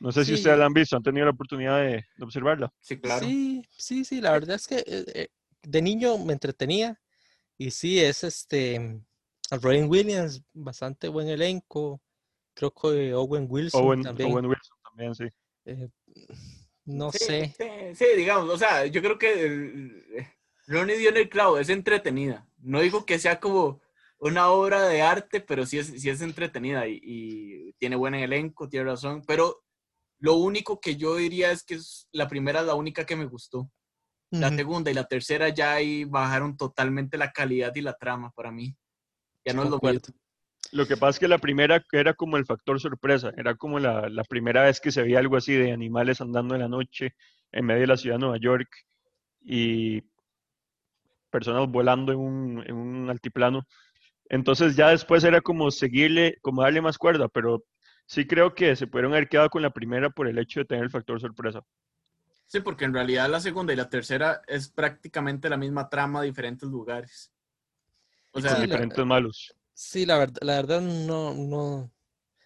[0.00, 0.34] No sé si Sí.
[0.34, 2.72] ustedes la han visto, han tenido la oportunidad de, de observarla.
[2.80, 3.26] Sí, claro.
[3.26, 5.28] Sí, sí, sí, la verdad es que eh, eh,
[5.62, 7.00] de niño me entretenía
[7.56, 9.00] y sí, es este,
[9.50, 12.02] Robin Williams, bastante buen elenco,
[12.54, 15.24] creo que Owen Wilson Owen, también, Owen Wilson también, sí.
[15.64, 15.88] eh,
[16.84, 20.28] no Sí, sé, Sí, sí, digamos, o sea, yo creo que el- eh,
[20.66, 22.46] Ronnie dio en el clavo, es entretenida.
[22.58, 23.80] No digo que sea como
[24.18, 28.68] una obra de arte, pero sí es, sí es entretenida y, y tiene buen elenco,
[28.68, 29.22] tiene razón.
[29.26, 29.63] Pero
[30.18, 33.26] lo único que yo diría es que es, la primera es la única que me
[33.26, 33.70] gustó.
[34.30, 38.50] La segunda y la tercera ya ahí bajaron totalmente la calidad y la trama para
[38.50, 38.76] mí.
[39.44, 40.00] Ya no es lo mismo.
[40.72, 44.08] Lo que pasa es que la primera era como el factor sorpresa, era como la,
[44.08, 47.14] la primera vez que se veía algo así de animales andando en la noche
[47.52, 48.68] en medio de la ciudad de Nueva York
[49.40, 50.02] y
[51.30, 53.66] personas volando en un, en un altiplano.
[54.28, 57.62] Entonces ya después era como seguirle, como darle más cuerda, pero
[58.06, 60.84] sí creo que se pudieron haber quedado con la primera por el hecho de tener
[60.84, 61.62] el factor sorpresa.
[62.46, 66.66] Sí, porque en realidad la segunda y la tercera es prácticamente la misma trama, diferentes
[66.68, 67.30] lugares.
[68.32, 69.54] O y sea, con Sí, la- diferentes malos.
[69.74, 71.92] Sí, la verdad, la verdad no, no, o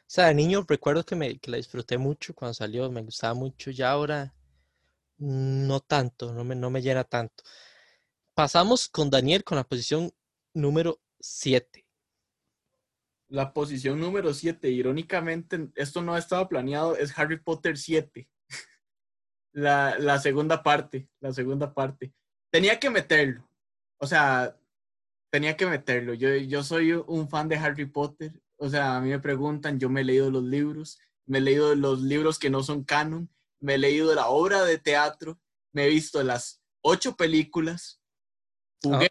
[0.06, 3.70] sea, de niño recuerdo que me, que la disfruté mucho cuando salió, me gustaba mucho,
[3.72, 4.34] ya ahora
[5.18, 7.44] no tanto, no me, no me llena tanto.
[8.34, 10.12] Pasamos con Daniel con la posición
[10.54, 11.86] número 7.
[13.28, 18.28] La posición número 7, irónicamente, esto no estaba planeado, es Harry Potter 7.
[19.52, 22.12] La, la segunda parte, la segunda parte.
[22.50, 23.48] Tenía que meterlo.
[23.98, 24.56] O sea,
[25.30, 26.14] tenía que meterlo.
[26.14, 28.40] Yo, yo soy un fan de Harry Potter.
[28.56, 31.74] O sea, a mí me preguntan, yo me he leído los libros, me he leído
[31.74, 35.38] los libros que no son canon, me he leído la obra de teatro,
[35.72, 38.00] me he visto las ocho películas.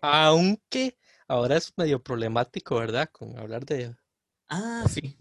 [0.01, 3.09] Aunque ahora es medio problemático, ¿verdad?
[3.11, 3.95] Con hablar de
[4.49, 5.15] Ah, sí.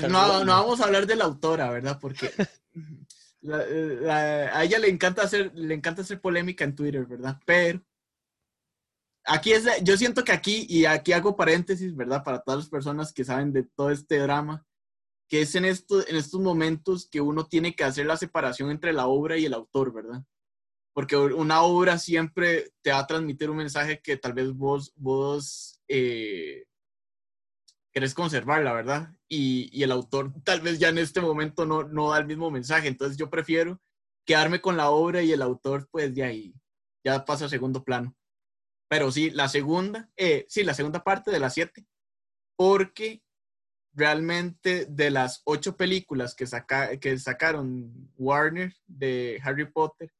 [0.00, 0.08] K.
[0.08, 1.98] No, no vamos a hablar de la autora, ¿verdad?
[2.00, 2.30] Porque
[3.40, 7.40] la- la- a ella le encanta hacer, le encanta hacer polémica en Twitter, ¿verdad?
[7.44, 7.82] Pero
[9.24, 12.22] aquí es, la- yo siento que aquí, y aquí hago paréntesis, ¿verdad?
[12.22, 14.64] Para todas las personas que saben de todo este drama,
[15.28, 18.92] que es en, esto, en estos momentos que uno tiene que hacer la separación entre
[18.92, 20.22] la obra y el autor, ¿verdad?
[20.94, 25.80] Porque una obra siempre te va a transmitir un mensaje que tal vez vos, vos
[25.88, 26.64] eh,
[27.92, 29.14] querés conservar, la verdad.
[29.28, 32.88] Y, el autor tal vez ya en este momento no, no da el mismo mensaje.
[32.88, 33.80] Entonces yo prefiero
[34.26, 36.54] quedarme con la obra y el autor, pues de ahí
[37.04, 38.14] ya pasa a segundo plano.
[38.88, 41.86] Pero sí, la segunda, eh, sí, la segunda parte de las siete,
[42.56, 43.22] porque
[43.94, 50.12] realmente de las ocho películas que, saca, que sacaron Warner de Harry Potter,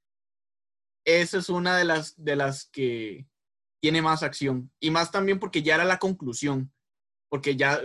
[1.04, 3.26] esa es una de las, de las que
[3.80, 4.72] tiene más acción.
[4.80, 6.72] Y más también porque ya era la conclusión
[7.32, 7.80] porque ya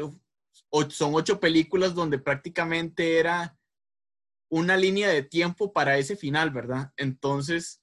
[0.89, 3.57] son ocho películas donde prácticamente era
[4.51, 6.91] una línea de tiempo para ese final, ¿verdad?
[6.97, 7.81] Entonces,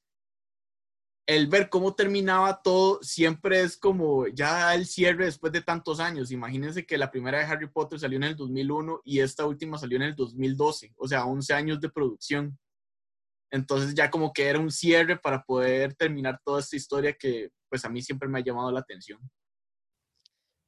[1.27, 6.31] el ver cómo terminaba todo siempre es como ya el cierre después de tantos años.
[6.31, 9.97] Imagínense que la primera de Harry Potter salió en el 2001 y esta última salió
[9.97, 12.59] en el 2012, o sea, 11 años de producción.
[13.51, 17.87] Entonces ya como que era un cierre para poder terminar toda esta historia que pues
[17.87, 19.19] a mí siempre me ha llamado la atención.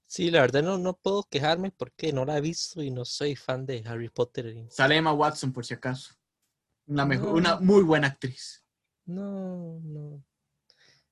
[0.07, 3.35] Sí, la verdad no, no puedo quejarme porque no la he visto y no soy
[3.35, 4.55] fan de Harry Potter.
[4.71, 6.15] Sale Emma Watson, por si acaso.
[6.87, 7.35] Una, mejor, No.
[7.35, 8.65] una muy buena actriz.
[9.05, 10.23] No, no.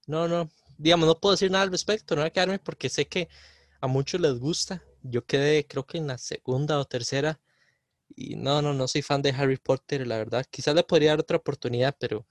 [0.06, 0.48] No, no.
[0.78, 3.28] Digamos, no puedo decir nada al respecto, no voy a quedarme porque sé que
[3.80, 4.82] a muchos les gusta.
[5.02, 7.40] Yo quedé, creo que en la segunda o tercera.
[8.16, 10.46] Y no, no, no soy fan de Harry Potter, la verdad.
[10.50, 12.26] Quizás le podría dar otra oportunidad, pero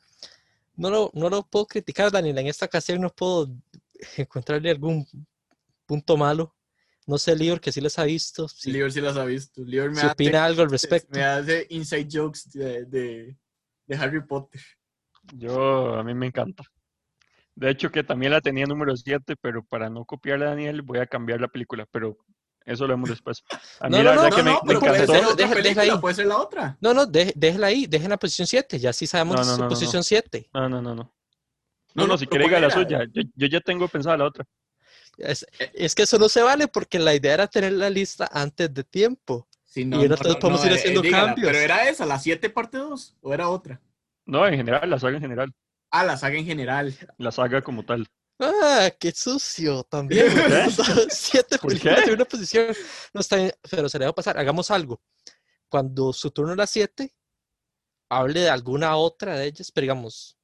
[0.75, 2.37] no lo, no lo puedo criticar, Daniel.
[2.37, 3.49] En esta ocasión no puedo
[4.17, 5.05] encontrarle algún
[5.93, 6.55] punto malo.
[7.05, 8.47] No sé, Lior, que sí les ha visto.
[8.47, 9.61] Si, Lior sí las ha visto.
[9.63, 11.09] Lior me si opina algo al respecto.
[11.11, 13.37] me hace inside jokes de, de,
[13.85, 14.59] de Harry Potter.
[15.35, 16.63] Yo, a mí me encanta.
[17.55, 20.97] De hecho, que también la tenía número 7, pero para no copiarle a Daniel voy
[20.99, 22.17] a cambiar la película, pero
[22.65, 23.43] eso lo vemos después.
[23.79, 25.13] A mí No, la no, verdad No, que me, no, me pero puede encantó.
[25.13, 25.99] ser otra Deja- deja película, ahí.
[25.99, 26.77] puede ser la otra.
[26.81, 28.79] No, no, de- déjela ahí, déjela en posición 7.
[28.79, 29.69] Ya sí sabemos No, que no, es no, no, no.
[29.69, 30.49] posición 7.
[30.53, 31.03] No, no, no, no.
[31.03, 31.11] No,
[31.95, 33.03] No, no, no, si quiere diga la suya.
[33.11, 34.45] Yo, yo ya tengo pensada la otra.
[35.17, 38.73] Es, es que eso no se vale porque la idea era tener la lista antes
[38.73, 39.47] de tiempo.
[39.63, 41.47] Sí, Y ahora todos podemos ir eh, haciendo dígala, cambios.
[41.47, 43.81] Pero era esa, la 7 parte 2, o era otra.
[44.25, 45.53] No, en general, la saga en general.
[45.91, 46.95] Ah, la saga en general.
[47.17, 48.07] La saga como tal.
[48.39, 50.27] Ah, qué sucio también.
[51.09, 52.09] Siete ¿Por películas qué?
[52.09, 52.67] en una posición.
[53.13, 54.37] No está bien, pero se le va a pasar.
[54.37, 55.01] Hagamos algo.
[55.69, 57.13] Cuando su turno era 7,
[58.09, 60.37] hable de alguna otra de ellas, pero digamos.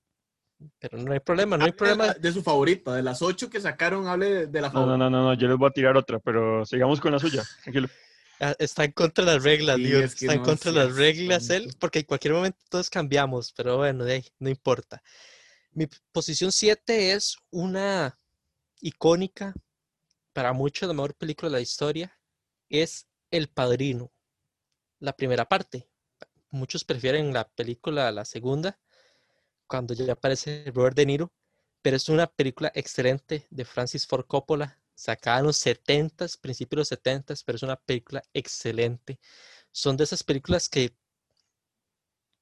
[0.80, 2.14] Pero no hay problema, no hay problema.
[2.14, 4.98] De, su favorita, de las 8 que sacaron, hable de, de la No, favorita.
[4.98, 7.44] no, no, no, no, yo les voy a tirar otra, pero sigamos con la suya.
[7.64, 7.88] Tranquilo.
[8.42, 10.02] Ah, Está en contra de las reglas, Sí, Dios.
[10.04, 13.54] es que Está en contra de las reglas él, porque en cualquier momento todos cambiamos,
[13.56, 15.02] pero bueno, de ahí, no importa.
[15.72, 18.18] Mi posición 7 es una
[18.82, 19.54] icónica,
[20.34, 22.18] para muchos la mejor película de la historia,
[22.70, 24.12] es El Padrino,
[25.00, 25.90] la primera parte.
[26.50, 28.80] Muchos prefieren la película, la segunda,
[29.70, 31.32] cuando ya aparece Robert De Niro,
[31.82, 36.96] pero es una película excelente de Francis Ford Coppola, sacada en los 70s, principios de
[36.96, 39.20] los 70s, pero es una película excelente.
[39.72, 40.94] Son de esas películas que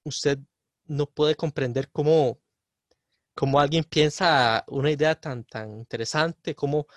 [0.04, 0.40] usted
[0.86, 2.40] no puede comprender cómo,
[3.36, 6.88] cómo alguien piensa una idea tan, tan interesante, cómo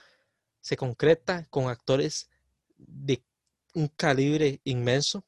[0.60, 2.30] se concreta con actores
[2.78, 3.22] de
[3.74, 5.24] un calibre inmenso.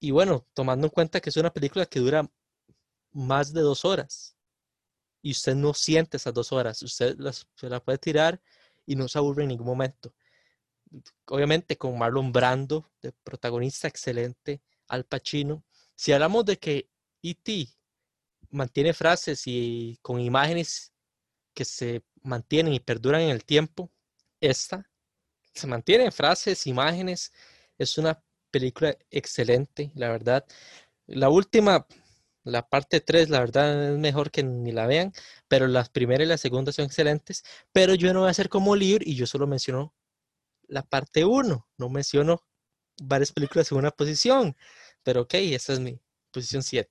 [0.00, 2.30] Y bueno, tomando en cuenta que es una película que dura
[3.18, 4.36] más de dos horas
[5.22, 8.40] y usted no siente esas dos horas, usted las- se la puede tirar
[8.86, 10.14] y no se aburre en ningún momento.
[11.26, 15.64] Obviamente con Marlon Brando, de protagonista excelente, Al Pacino.
[15.94, 16.88] Si hablamos de que
[17.22, 17.68] E.T.
[18.50, 20.92] mantiene frases y con imágenes
[21.54, 23.90] que se mantienen y perduran en el tiempo,
[24.40, 24.88] esta
[25.52, 27.32] se mantiene en frases, imágenes,
[27.76, 30.46] es una película excelente, la verdad.
[31.06, 31.86] La última,
[32.48, 35.12] la parte 3, la verdad es mejor que ni la vean,
[35.48, 38.76] pero las primera y la segunda son excelentes, pero yo no voy a hacer como
[38.76, 39.94] Lior y yo solo menciono
[40.66, 42.44] la parte 1, no menciono
[43.02, 44.56] varias películas en una posición,
[45.02, 46.90] pero ok, esa es mi posición 7.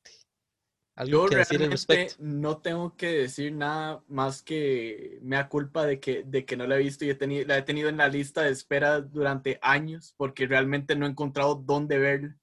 [0.96, 2.16] ¿Algo Yo que decir al respecto?
[2.18, 6.66] no tengo que decir nada más que me da culpa de que, de que no
[6.66, 9.60] la he visto y he tenido, la he tenido en la lista de espera durante
[9.62, 12.36] años porque realmente no he encontrado dónde verla.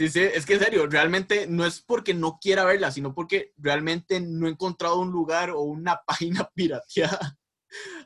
[0.00, 3.52] Sí, sí, es que en serio, realmente no es porque no quiera verla, sino porque
[3.58, 7.38] realmente no he encontrado un lugar o una página pirateada,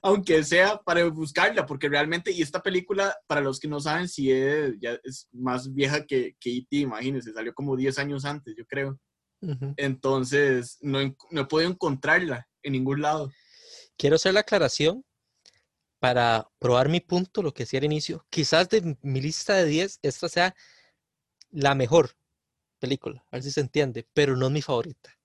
[0.02, 4.32] aunque sea para buscarla, porque realmente, y esta película, para los que no saben, si
[4.32, 8.66] es, ya es más vieja que, que E.T., imagínense, salió como 10 años antes, yo
[8.66, 8.98] creo.
[9.40, 9.74] Ujú.
[9.76, 10.98] Entonces, no,
[11.30, 13.30] no he podido encontrarla en ningún lado.
[13.96, 15.04] Quiero hacer la aclaración
[16.00, 18.26] para probar mi punto, lo que decía al inicio.
[18.30, 20.56] Quizás de mi lista de 10, esta sea
[21.54, 22.10] la mejor
[22.80, 25.16] película, a ver si se entiende, pero no es mi favorita.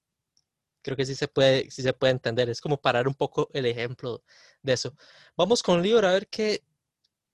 [0.82, 2.50] Creo que sí se puede, sí se puede entender.
[2.50, 4.24] Es como parar un poco el ejemplo
[4.62, 4.96] de eso.
[5.36, 6.64] Vamos con Lior a ver qué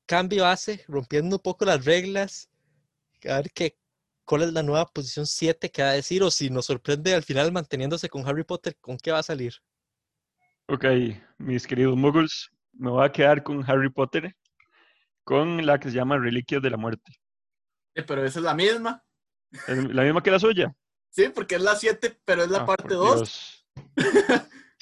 [0.07, 2.49] cambio hace, rompiendo un poco las reglas,
[3.29, 3.77] a ver qué,
[4.23, 7.23] cuál es la nueva posición 7 que va a decir, o si nos sorprende al
[7.23, 9.53] final manteniéndose con Harry Potter, ¿con qué va a salir?
[10.67, 10.85] Ok,
[11.37, 14.35] mis queridos muggles, me voy a quedar con Harry Potter,
[15.23, 17.19] con la que se llama Reliquias de la Muerte.
[17.95, 19.03] Eh, Pero esa es la misma.
[19.67, 20.75] ¿Es la misma que la suya?
[21.09, 23.15] Sí, porque es la 7, pero es la Ah, parte por 2.
[23.15, 23.67] Dios.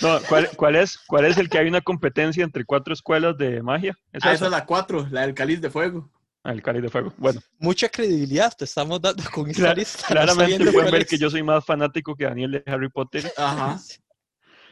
[0.02, 3.62] No, ¿cuál, cuál es, ¿cuál es el que hay una competencia entre cuatro escuelas de
[3.62, 3.92] magia?
[4.12, 4.34] ¿Es Ah, esa?
[4.34, 6.12] esa es la 4, la del cáliz de fuego.
[6.44, 7.14] Ah, el cáliz de fuego.
[7.18, 10.02] Bueno, Mucha credibilidad te estamos dando con esta lista.
[10.02, 13.32] no claramente sabiendo pueden ver que yo soy más fanático que Daniel de Harry Potter.
[13.38, 13.80] Ajá.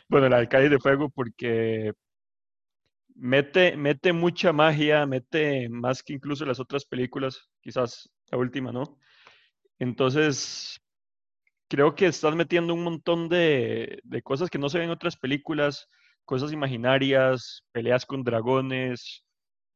[0.09, 1.93] Bueno, la del cáliz de fuego porque
[3.15, 8.97] mete, mete mucha magia, mete más que incluso las otras películas, quizás la última, ¿no?
[9.79, 10.79] Entonces,
[11.69, 15.17] creo que estás metiendo un montón de, de cosas que no se ven en otras
[15.17, 15.87] películas,
[16.25, 19.25] cosas imaginarias, peleas con dragones,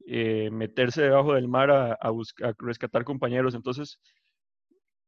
[0.08, 3.56] eh, meterse debajo del mar a, a buscar, rescatar compañeros.
[3.56, 4.00] Entonces,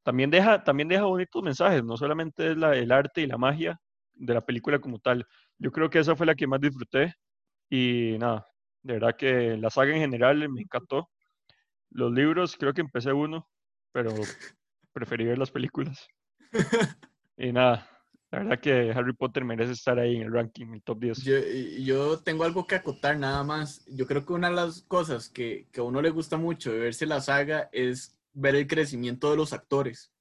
[0.04, 3.80] también deja, también deja bonitos mensajes, no solamente es el arte y la magia
[4.14, 5.26] de la película como tal.
[5.58, 7.14] Yo creo que esa fue la que más disfruté
[7.70, 8.48] y nada,
[8.84, 11.10] de verdad que la saga en general me encantó.
[11.92, 13.48] Los libros, creo que empecé uno,
[13.92, 14.10] pero
[14.94, 16.08] preferí ver las películas.
[17.38, 17.88] Y nada,
[18.32, 21.24] la verdad que Harry Potter merece estar ahí en el ranking, en el top 10.
[21.84, 23.86] Yo, tengo algo que acotar nada más.
[23.88, 26.80] Yo creo que una de las cosas que, que a uno le gusta mucho de
[26.80, 30.12] verse la saga es ver el crecimiento de los actores.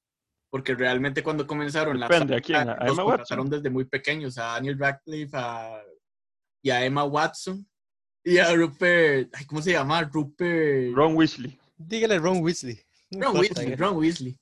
[0.51, 2.69] Porque realmente cuando comenzaron la Depende, ¿a quién?
[2.69, 3.51] ¿A los Emma contrataron Watson?
[3.51, 5.83] desde muy pequeños, a Daniel Radcliffe a-
[6.63, 7.67] y a Emma Watson
[8.33, 10.03] y a Rupert, ay, ¿cómo se llama?
[10.03, 11.59] Rupert Ron Weasley.
[11.77, 12.79] Dígale Ron Weasley.
[13.11, 13.77] no Ron Weasley, ya.
[13.77, 14.39] Ron Weasley.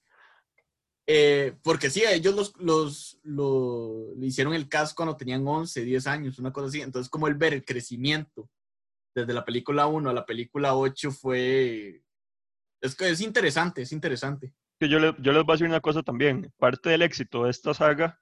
[1.06, 5.82] Eh, porque sí, a ellos los, los, lo- le hicieron el cast cuando tenían 11,
[5.84, 6.80] 10 años, una cosa así.
[6.80, 8.48] Entonces, como el ver el crecimiento
[9.14, 12.02] desde la película 1 a la película 8 fue...
[12.80, 14.54] Es, que es interesante, es interesante.
[14.80, 16.50] Que yo, le- yo les voy a decir una cosa también.
[16.56, 18.18] Parte del éxito de esta saga,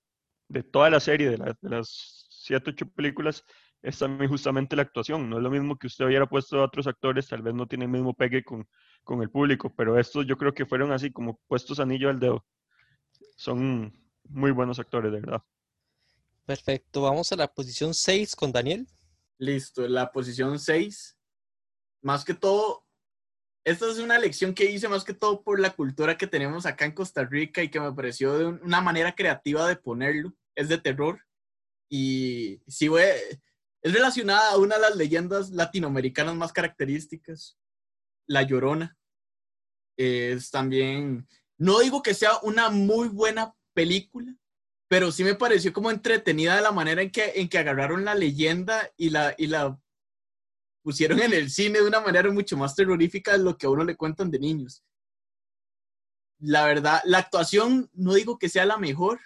[0.49, 3.45] de toda la serie, de, la- de las 7, 8 películas,
[3.83, 5.29] es también justamente la actuación.
[5.29, 7.89] No es lo mismo que usted hubiera puesto a otros actores, tal vez no tienen
[7.89, 8.69] el mismo pegue con,
[9.03, 12.45] con el público, pero estos yo creo que fueron así como puestos anillo al dedo.
[13.37, 13.93] Son
[14.29, 15.43] muy buenos actores, de verdad.
[16.47, 18.87] Perfecto, vamos a la posición 6 con Daniel.
[19.39, 21.17] Listo, la posición 6.
[22.03, 22.85] Más que todo,
[23.65, 26.85] esta es una lección que hice más que todo por la cultura que tenemos acá
[26.85, 30.33] en Costa Rica y que me pareció de una manera creativa de ponerlo.
[30.55, 31.21] Es de terror.
[31.89, 33.13] Y sí, güey,
[33.83, 37.59] es relacionada a una de las leyendas latinoamericanas más características,
[38.27, 38.97] La Llorona.
[39.97, 41.29] Es también,
[41.59, 44.35] no digo que sea una muy buena película,
[44.89, 48.15] pero sí me pareció como entretenida de la manera en que, en que agarraron la
[48.15, 49.79] leyenda y la, y la
[50.83, 53.85] pusieron en el cine de una manera mucho más terrorífica de lo que a uno
[53.85, 54.85] le cuentan de niños.
[56.39, 59.21] La verdad, la actuación no digo que sea la mejor,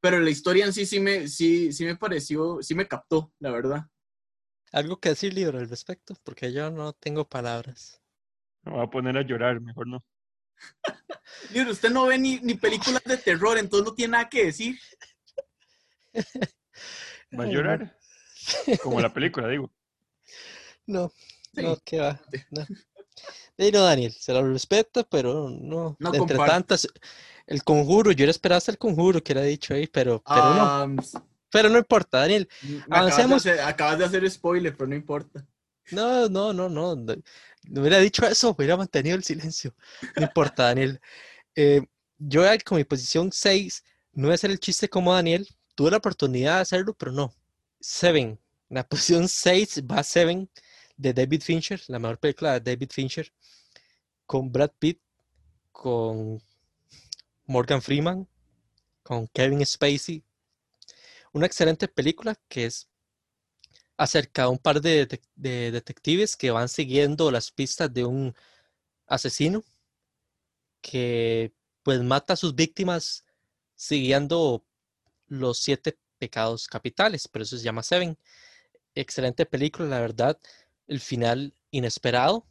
[0.00, 3.50] pero la historia en sí sí me, sí, sí me pareció, sí me captó, la
[3.50, 3.86] verdad.
[4.72, 6.14] ¿Algo que decir, Libro, al respecto?
[6.22, 8.00] Porque yo no tengo palabras.
[8.62, 10.04] Me voy a poner a llorar, mejor no.
[11.52, 14.78] Libro, usted no ve ni, ni películas de terror, entonces no tiene nada que decir.
[17.38, 17.96] ¿Va a llorar?
[18.82, 19.72] Como la película, digo.
[20.86, 21.10] No,
[21.52, 21.62] Sí.
[21.62, 22.20] no, ¿qué va?
[22.50, 22.64] No.
[23.58, 25.96] Y no, Daniel, se lo respeta, pero no.
[25.98, 26.46] No Entre comparto.
[26.46, 26.88] tantas,
[27.50, 30.62] el conjuro, yo era esperaba hasta el conjuro que era dicho ahí, pero, pero no.
[30.62, 30.88] Ah,
[31.50, 32.48] Pero no importa, Daniel.
[32.62, 33.46] me acabas, de Avancemos.
[33.46, 35.44] hacer, acabas de hacer spoiler, pero no importa.
[35.90, 36.94] No, no, no, no.
[36.94, 37.16] No,
[37.64, 39.74] no hubiera dicho eso, hubiera mantenido el silencio.
[40.16, 41.00] No importa, Daniel.
[41.56, 41.82] Eh,
[42.18, 43.82] yo con mi posición 6,
[44.12, 45.48] no voy a hacer el chiste como Daniel.
[45.74, 47.34] Tuve la oportunidad de hacerlo, pero no.
[47.80, 48.38] Seven.
[48.68, 50.48] La posición 6 va Seven
[50.96, 53.32] de David Fincher, la mejor película de David Fincher,
[54.24, 55.00] con Brad Pitt,
[55.72, 56.40] con
[57.50, 58.28] Morgan Freeman,
[59.02, 60.22] con Kevin Spacey.
[61.32, 62.88] Una excelente película que es
[63.96, 68.36] acerca de un par de, detec- de detectives que van siguiendo las pistas de un
[69.08, 69.64] asesino
[70.80, 73.24] que pues mata a sus víctimas
[73.74, 74.64] siguiendo
[75.26, 78.16] los siete pecados capitales, por eso se llama Seven.
[78.94, 80.38] Excelente película, la verdad.
[80.86, 82.46] El final inesperado,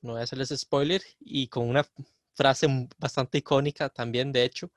[0.00, 1.86] no voy a hacerles spoiler, y con una
[2.34, 2.66] frase
[2.98, 4.70] bastante icónica también, de hecho.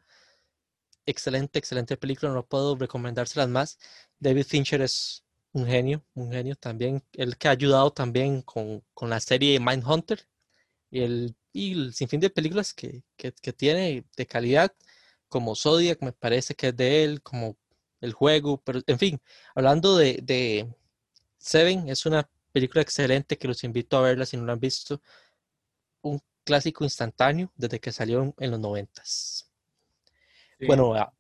[1.06, 3.80] Excelente, excelente película, no puedo recomendárselas más.
[4.20, 7.04] David Fincher es un genio, un genio también.
[7.14, 10.28] Él que ha ayudado también con, con la serie Mindhunter
[10.92, 14.74] y el, y el sinfín de películas que, que, tiene de calidad,
[15.30, 17.58] como Zodiac, me parece que es de él, como
[18.02, 19.22] el juego, pero en fin,
[19.56, 20.68] hablando de,
[21.38, 25.02] Seven, es una película excelente que los invito a verla si no la han visto.
[26.48, 29.52] Clásico instantáneo desde que salió en- los noventas.
[30.60, 30.66] Sí.
[30.66, 31.14] Bueno, ah,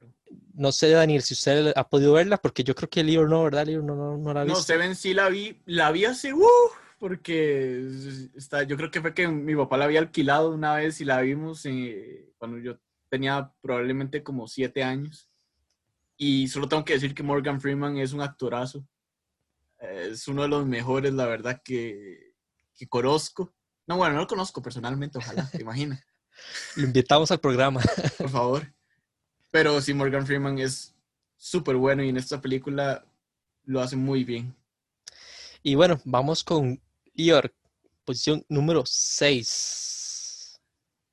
[0.56, 3.44] no sé, Daniel, si usted ha podido verla, porque yo creo que el libro no,
[3.44, 3.64] ¿verdad?
[3.64, 4.64] El libro no, no, no la ha No, visto.
[4.64, 9.14] Seven sí la vi, la vi hace, uh, porque es- está, yo creo que fue
[9.14, 13.52] que mi papá la había alquilado una vez y la vimos eh, cuando yo tenía
[13.62, 15.30] probablemente como siete años.
[16.18, 18.88] Y solo tengo que decir que Morgan Freeman es un actorazo.
[19.80, 22.34] Es uno de los mejores, la verdad, que,
[22.76, 23.54] que conozco.
[23.88, 26.04] No, bueno, no lo conozco personalmente, ojalá, te imaginas,
[26.76, 27.82] Lo invitamos al programa.
[28.18, 28.74] por favor.
[29.50, 30.94] Pero sí, Morgan Freeman es
[31.38, 33.06] súper bueno y en esta película
[33.64, 34.56] lo hace muy bien.
[35.64, 36.82] Y bueno, vamos con
[37.14, 37.54] Lior,
[38.06, 40.60] posición número 6.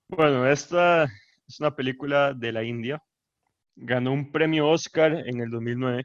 [0.08, 1.04] Bueno, esta
[1.46, 3.02] es una película de la India.
[3.76, 6.04] Ganó un premio Oscar en el 2009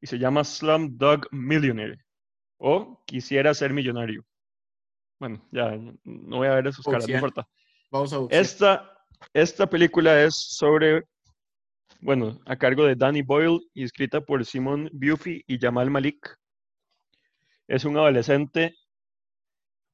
[0.00, 2.04] y se llama Slumdog Millionaire
[2.58, 4.24] o Quisiera ser millonario.
[5.20, 7.46] Bueno, ya no voy a ver esos caras, no importa.
[7.90, 8.40] Vamos a boxear.
[8.40, 8.98] Esta,
[9.34, 11.04] esta película es sobre,
[12.00, 16.36] bueno, a cargo de Danny Boyle y escrita por Simon Buffy y Jamal Malik.
[17.68, 18.74] Es un adolescente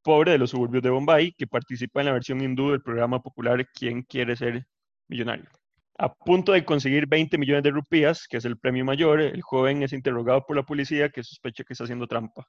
[0.05, 3.66] pobre de los suburbios de Bombay que participa en la versión hindú del programa popular
[3.74, 4.64] ¿Quién quiere ser
[5.09, 5.51] millonario?
[5.99, 9.83] A punto de conseguir 20 millones de rupias, que es el premio mayor, el joven
[9.83, 12.47] es interrogado por la policía que sospecha que está haciendo trampa.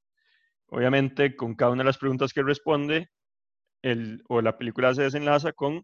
[0.70, 3.10] Obviamente, con cada una de las preguntas que responde,
[3.82, 5.84] el, o la película se desenlaza con,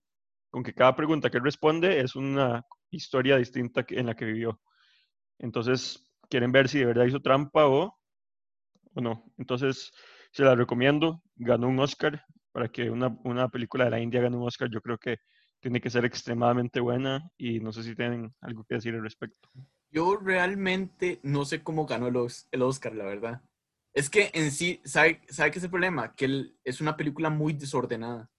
[0.50, 4.60] con que cada pregunta que responde es una historia distinta en la que vivió.
[5.40, 7.98] Entonces, quieren ver si de verdad hizo trampa o,
[8.96, 9.26] o no.
[9.38, 9.92] Entonces,
[10.32, 11.22] se la recomiendo.
[11.36, 12.24] Ganó un Oscar.
[12.52, 15.18] Para que una, una película de la India gane un Oscar, yo creo que
[15.60, 19.50] tiene que ser extremadamente buena y no sé si tienen algo que decir al respecto.
[19.90, 22.16] Yo realmente no sé cómo ganó el,
[22.52, 23.42] el Oscar, la verdad.
[23.94, 26.16] Es que en sí, ¿sabe, ¿sabe qué es el problema?
[26.16, 28.30] Que el- es una película muy desordenada.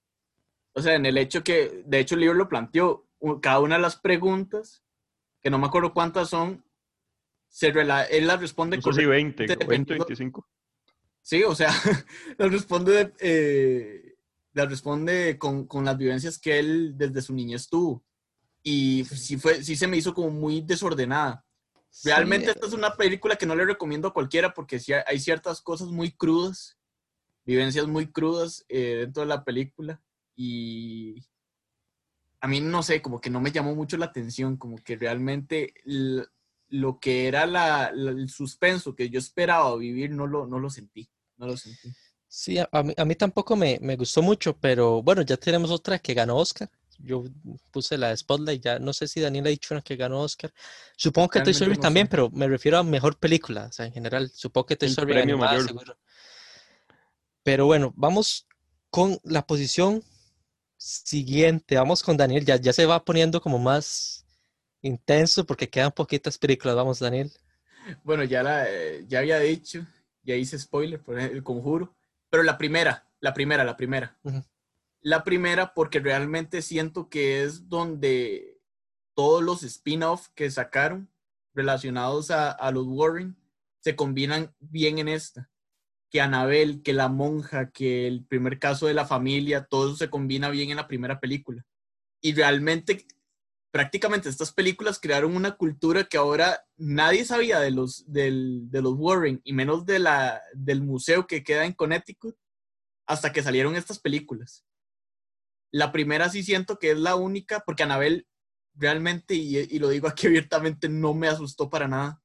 [0.73, 3.07] O sea, en el hecho que, de hecho, el libro lo planteó,
[3.41, 4.83] cada una de las preguntas,
[5.41, 6.65] que no me acuerdo cuántas son,
[7.47, 10.47] se rela- él las responde No sé si 20 o 20 dependiendo- 25.
[11.21, 11.69] Sí, o sea,
[12.37, 14.15] las responde, eh,
[14.53, 18.03] las responde con, con las vivencias que él desde su niñez tuvo.
[18.61, 21.45] Y sí, fue, sí se me hizo como muy desordenada.
[22.03, 25.61] Realmente esta es una película que no le recomiendo a cualquiera porque sí hay ciertas
[25.61, 26.77] cosas muy crudas
[27.45, 30.01] vivencias muy crudas eh, dentro de la película
[30.35, 31.23] y
[32.41, 35.73] a mí no sé, como que no me llamó mucho la atención, como que realmente
[36.67, 41.09] lo que era la, el suspenso que yo esperaba vivir no lo, no lo sentí,
[41.37, 41.93] no lo sentí.
[42.27, 45.99] Sí, a, mí, a mí, tampoco me, me, gustó mucho, pero bueno, ya tenemos otra
[45.99, 46.69] que ganó Oscar.
[46.99, 47.25] Yo
[47.71, 50.53] puse la Spotlight, ya no sé si Daniel ha dicho una que ganó Oscar.
[50.95, 54.31] Supongo que Toy Story también, pero me refiero a mejor película, o sea, en general,
[54.33, 55.97] supongo que Toy Story animada, seguro.
[57.43, 58.47] Pero bueno, vamos
[58.89, 60.03] con la posición
[60.77, 61.75] siguiente.
[61.75, 64.25] Vamos con Daniel, ya, ya se va poniendo como más
[64.81, 66.75] intenso porque quedan poquitas películas.
[66.75, 67.31] Vamos, Daniel.
[68.03, 69.85] Bueno, ya, la, eh, ya había dicho,
[70.23, 71.95] ya hice spoiler por el conjuro,
[72.29, 74.17] pero la primera, la primera, la primera.
[75.05, 78.59] La primera porque realmente siento que es donde
[79.13, 81.11] todos los spin-off que sacaron
[81.53, 83.37] relacionados a, a, los Warren
[83.81, 85.51] se combinan bien en esta.
[86.09, 90.09] Que Anabel, que la monja, que el primer caso de la familia, todo eso se
[90.09, 91.63] combina bien en la primera película.
[92.19, 93.05] Y realmente
[93.69, 98.31] prácticamente estas películas crearon una cultura que ahora nadie sabía de los, de
[98.71, 102.35] los Warren y menos de la, del museo que queda en Connecticut
[103.05, 104.65] hasta que salieron estas películas.
[105.71, 108.27] La primera sí siento que es la única, porque Anabel
[108.73, 112.21] realmente, y, y, lo digo aquí abiertamente, no me asustó para nada.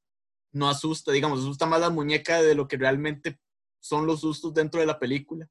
[0.52, 3.40] No asusta, digamos, asusta más la muñeca de lo que realmente
[3.80, 5.48] son los sustos dentro de la película.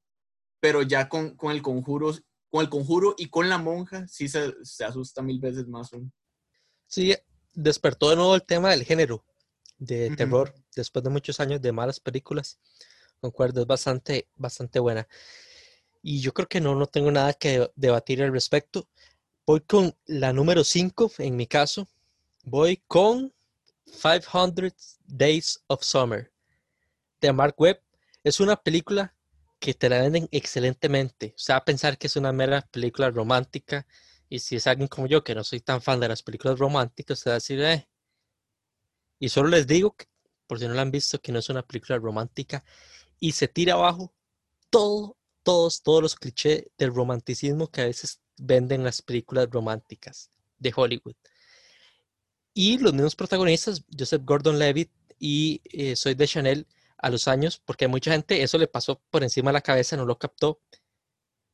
[0.60, 2.14] Pero ya con, con el conjuro
[2.50, 4.52] con el conjuro y con la monja, sí se,
[4.84, 5.90] asusta mil veces más.
[6.86, 7.14] Sí,
[7.54, 9.24] despertó de nuevo el tema del género
[9.78, 12.58] de terror después de muchos años de malas películas.
[13.20, 15.06] Concuerdo, es bastante, bastante buena.
[16.02, 18.88] Y yo creo que no, no tengo nada que debatir al respecto.
[19.46, 21.88] Voy con la número 5, en mi caso.
[22.44, 23.32] Voy con
[23.84, 26.32] 500 Days of Summer
[27.20, 27.80] de Mark Webb.
[28.24, 29.14] Es una película
[29.58, 31.34] que te la venden excelentemente.
[31.36, 33.86] O sea, pensar que es una mera película romántica.
[34.28, 37.18] Y si es alguien como yo, que no soy tan fan de las películas románticas,
[37.18, 37.88] se va a decir, eh.
[39.18, 39.94] Y solo les digo,
[40.46, 42.64] por si no la han visto, que no es una película romántica.
[43.18, 44.14] Y se tira abajo
[44.70, 50.72] todo, todos, todos los clichés del romanticismo que a veces venden las películas románticas de
[50.74, 51.14] Hollywood.
[52.54, 56.66] Y los mismos protagonistas, Joseph Gordon-Levitt y eh, Soy de Chanel,
[57.00, 59.96] a los años, porque a mucha gente eso le pasó por encima de la cabeza,
[59.96, 60.60] no lo captó.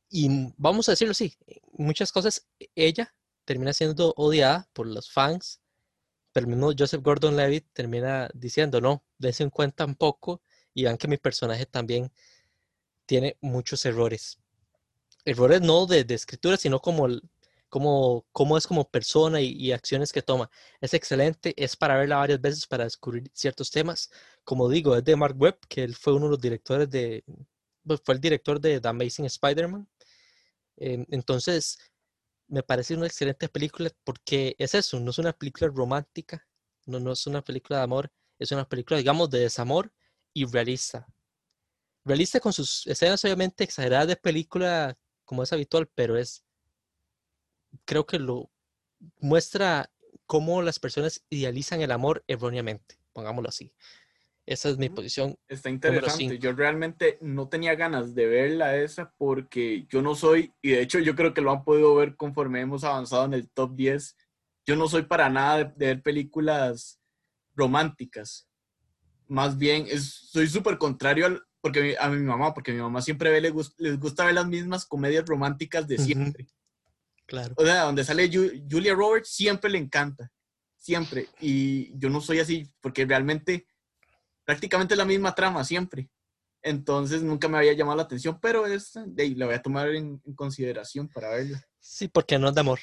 [0.09, 1.33] Y vamos a decirlo así,
[1.73, 3.13] muchas cosas, ella
[3.45, 5.61] termina siendo odiada por los fans,
[6.33, 10.41] pero el mismo Joseph Gordon-Levitt termina diciendo, no, dense en cuenta un poco
[10.73, 12.11] y vean que mi personaje también
[13.07, 14.39] tiene muchos errores.
[15.25, 17.07] Errores no de, escritura, sino como
[17.69, 20.49] cómo, cómo es como persona y, acciones que toma.
[20.81, 24.11] Es excelente, es para verla varias veces para descubrir ciertos temas.
[24.43, 27.23] Como digo, es de Mark Webb, que él fue uno de los directores de,
[27.85, 29.87] pues, fue el director de The Amazing Spider-Man.
[30.77, 31.79] Em, entonces,
[32.47, 36.47] me parece una excelente película porque es eso, no es una película romántica,
[36.85, 39.91] no, no es una película de amor, es una película, digamos, de desamor
[40.33, 41.07] y realista.
[42.07, 46.45] Realista con sus escenas obviamente exageradas de película como es habitual, pero es
[47.83, 48.49] creo que lo
[49.19, 49.91] muestra
[50.25, 53.73] cómo las personas idealizan el amor erróneamente, pongámoslo así.
[54.45, 55.35] Esa es mi posición.
[55.49, 56.39] Está interesante.
[56.39, 60.99] Yo realmente no tenía ganas de verla esa porque yo no soy, y de hecho
[60.99, 64.15] yo creo que lo han podido ver conforme hemos avanzado en el top 10,
[64.65, 67.01] yo no soy para nada de, ver películas
[67.53, 68.47] románticas.
[69.27, 73.01] Más bien, es, soy súper contrario al, porque a mi mamá, porque a mi mamá
[73.01, 76.47] siempre ve, les, les gusta ver las mismas comedias románticas de siempre.
[77.25, 77.53] Claro.
[77.57, 80.31] O sea, donde sale Julia Roberts siempre le encanta,
[80.77, 81.27] siempre.
[81.41, 83.67] Y yo no soy así, porque realmente
[84.45, 86.09] prácticamente es la misma trama siempre.
[86.61, 90.19] Entonces nunca me había llamado la atención, pero es, de, la voy a tomar en,
[90.35, 91.61] consideración para verla.
[91.79, 92.79] Sí, porque no es de amor.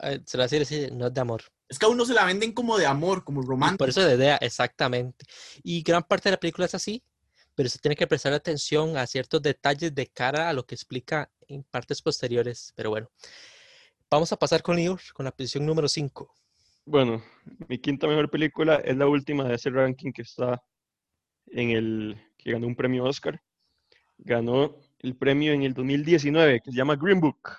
[0.00, 1.42] Eh, se lo va a decir, no es de amor.
[1.68, 3.78] Es que a uno se la venden como de amor, como romántico.
[3.78, 5.24] Por eso de idea, exactamente.
[5.62, 7.02] Y gran parte de la película es así,
[7.56, 11.32] pero se tiene que prestar atención a ciertos detalles de cara a lo que explica
[11.48, 12.72] en partes posteriores.
[12.76, 13.10] Pero bueno,
[14.08, 16.32] Vamos a pasar con Lior, con la posición número 5.
[16.84, 17.24] Bueno,
[17.66, 20.62] mi quinta mejor película es la última de ese ranking que está
[21.46, 23.42] en el que ganó un premio Oscar.
[24.18, 27.58] Ganó el premio en el 2019 que se llama Green Book.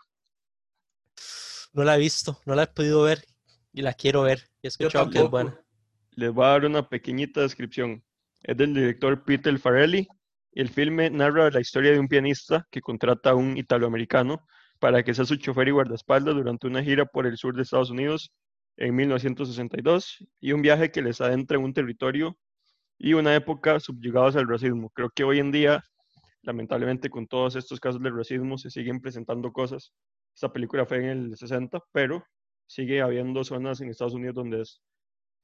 [1.74, 3.26] No la he visto, no la he podido ver
[3.74, 4.50] y la quiero ver.
[4.64, 5.62] He escuchado que es buena.
[6.12, 8.02] Les voy a dar una pequeñita descripción.
[8.48, 10.08] Es del director Peter Farrelly.
[10.54, 14.48] El filme narra la historia de un pianista que contrata a un italoamericano
[14.80, 17.90] para que sea su chofer y guardaespaldas durante una gira por el sur de Estados
[17.90, 18.32] Unidos
[18.78, 22.38] en 1962 y un viaje que les adentra en un territorio
[22.98, 24.92] y una época subyugados al racismo.
[24.92, 25.84] Creo que hoy en día
[26.42, 29.92] lamentablemente con todos estos casos de racismo se siguen presentando cosas.
[30.34, 32.24] Esta película fue en el 60, pero
[32.66, 34.82] sigue habiendo zonas en Estados Unidos donde es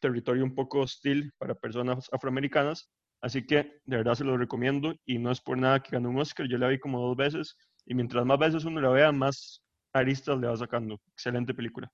[0.04, 2.90] territorio un poco hostil para personas afroamericanas.
[3.22, 6.20] Así que de verdad se lo recomiendo y no es por nada que ganó un
[6.20, 6.46] Oscar.
[6.50, 10.38] Yo la vi como dos veces y mientras más veces uno la vea, más aristas
[10.40, 11.00] le va sacando.
[11.14, 11.90] Excelente película.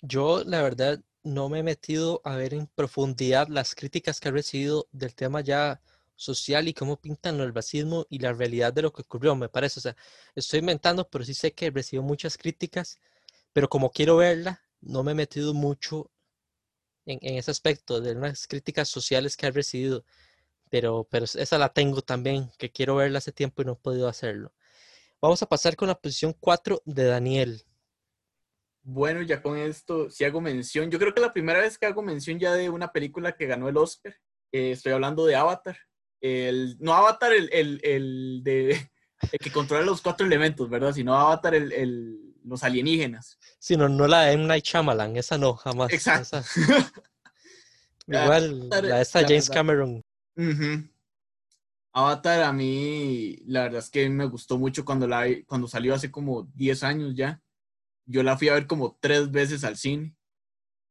[0.00, 4.32] Yo, la verdad, no me he metido a ver en profundidad las críticas que ha
[4.32, 5.80] recibido del tema ya
[6.14, 9.80] social y cómo pintan el racismo y la realidad de lo que ocurrió, me parece.
[9.80, 9.96] O sea,
[10.36, 13.00] estoy inventando, pero sí sé que recibió muchas críticas,
[13.52, 16.10] pero como quiero verla, no me he metido mucho
[17.10, 20.04] en, ese aspecto de unas críticas sociales que ha recibido,
[20.70, 24.08] pero, pero esa la tengo también, que quiero verla hace tiempo y no he podido
[24.08, 24.52] hacerlo.
[25.20, 27.62] Vamos a pasar con la posición 4 de Daniel.
[28.82, 32.02] Bueno, ya con esto, si hago mención, yo creo que la primera vez que hago
[32.02, 34.16] mención ya de una película que ganó el Oscar,
[34.52, 35.76] eh, estoy hablando de Avatar.
[36.20, 38.90] El, no Avatar, el, el, el de,
[39.40, 40.92] que controla los cuatro elementos, ¿verdad?
[40.92, 43.38] Sino Avatar, el, los alienígenas.
[43.58, 44.46] Sino no la de M.
[44.46, 45.92] Night Shyamalan, esa no, jamás.
[45.92, 46.42] Exacto.
[48.06, 50.02] Igual, la de esta James Cameron.
[51.92, 56.10] Avatar a mí, la verdad es que me gustó mucho cuando, la, cuando salió hace
[56.10, 57.40] como 10 años ya.
[58.06, 60.16] Yo la fui a ver como tres veces al cine.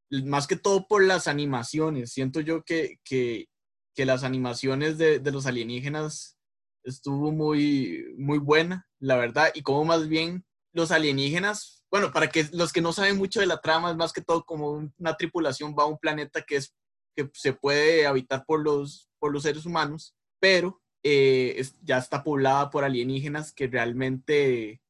[0.10, 2.12] Más que todo por las animaciones.
[2.12, 3.48] Siento yo que, que,
[3.96, 6.38] que las animaciones de, de, los alienígenas
[6.84, 9.52] estuvo muy, muy buena, la verdad.
[9.54, 13.48] Y como más bien los alienígenas, bueno, para que los que no saben mucho de
[13.48, 16.76] la trama, es más que todo como una tripulación va a un planeta que, es,
[17.16, 22.70] que se puede habitar por los, por los seres humanos, pero eh, ya está poblada
[22.70, 24.82] por alienígenas que realmente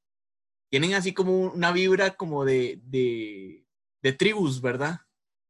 [0.69, 3.65] tienen así como una vibra como de, de,
[4.01, 4.99] de tribus, ¿verdad?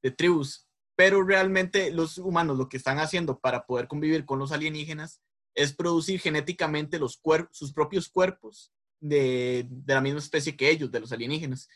[0.02, 0.68] De tribus.
[0.96, 5.22] Pero realmente los humanos lo que están haciendo para poder convivir con los alienígenas
[5.56, 7.20] es producir genéticamente los
[7.52, 11.68] sus propios cuerpos de, de, la misma especie que ellos, de los alienígenas.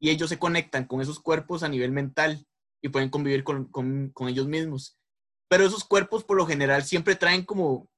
[0.00, 2.46] Y ellos se conectan con esos cuerpos a nivel mental
[2.82, 4.98] y pueden convivir con, con, con ellos mismos.
[5.48, 7.90] Pero esos cuerpos por lo general siempre traen como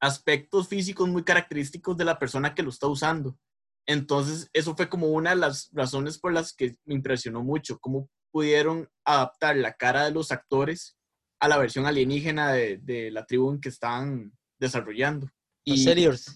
[0.00, 3.38] aspectos físicos muy característicos de la persona que lo está usando.
[3.86, 8.10] Entonces, eso fue como una de las razones por las que me impresionó mucho, cómo
[8.30, 10.98] pudieron adaptar la cara de los actores
[11.40, 15.28] a la versión alienígena de, la tribu en que estaban desarrollando.
[15.64, 15.86] Y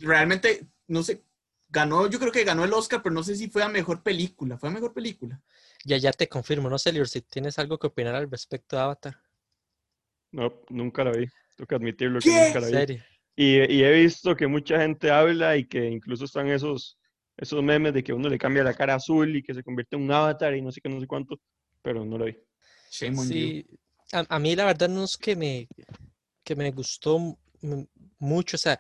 [0.01, 1.25] realmente, no sé,
[1.73, 4.59] ganó, yo creo que ganó el Oscar, pero no sé si fue a mejor película.
[4.59, 5.41] ¿Fue a mejor película?
[5.85, 9.19] Ya, ya te confirmo, no sé, si tienes algo que opinar al respecto de Avatar.
[10.31, 11.27] No, nunca la vi.
[11.57, 12.73] Tengo que admitirlo que nunca la vi.
[12.73, 13.03] ¿Serio?
[13.35, 16.99] Y, he visto que mucha gente habla y que incluso están esos,
[17.39, 20.03] esos memes de que uno le cambia la cara azul y que se convierte en
[20.03, 21.41] un avatar y no sé qué, no sé cuánto,
[21.81, 22.37] pero no lo vi.
[22.91, 23.67] sí,
[24.13, 25.67] a, mí la verdad no es que me,
[26.45, 27.39] que me gustó
[28.19, 28.79] mucho, o sea,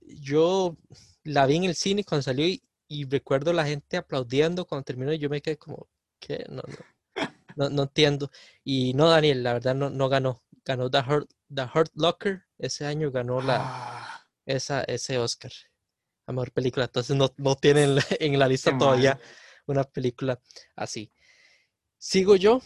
[0.00, 0.78] yo
[1.24, 2.62] la vi en el cine cuando salió y,
[3.08, 5.88] recuerdo la gente aplaudiendo cuando terminó y yo me quedé como,
[6.20, 6.44] ¿qué?
[6.48, 6.62] No,
[7.56, 8.30] no, no, entiendo.
[8.62, 10.42] Y no, Daniel, la verdad no, no ganó.
[10.64, 14.26] Ganó The Hurt, The Hurt Locker ese año ganó la, ah.
[14.46, 15.52] esa, ese Oscar
[16.26, 16.86] a mejor película.
[16.86, 19.18] Entonces no, no tienen en la lista todavía
[19.66, 20.40] una película
[20.76, 21.12] así.
[21.98, 22.60] Sigo yo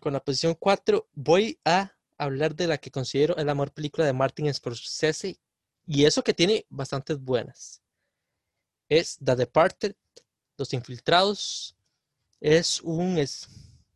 [0.00, 1.08] con la posición 4.
[1.12, 5.38] Voy a hablar de la que considero la mejor película de Martin Scorsese
[5.86, 7.82] y eso que tiene bastantes buenas.
[8.88, 9.94] Es The Departed,
[10.56, 11.76] Los Infiltrados.
[12.40, 13.48] Es un, es,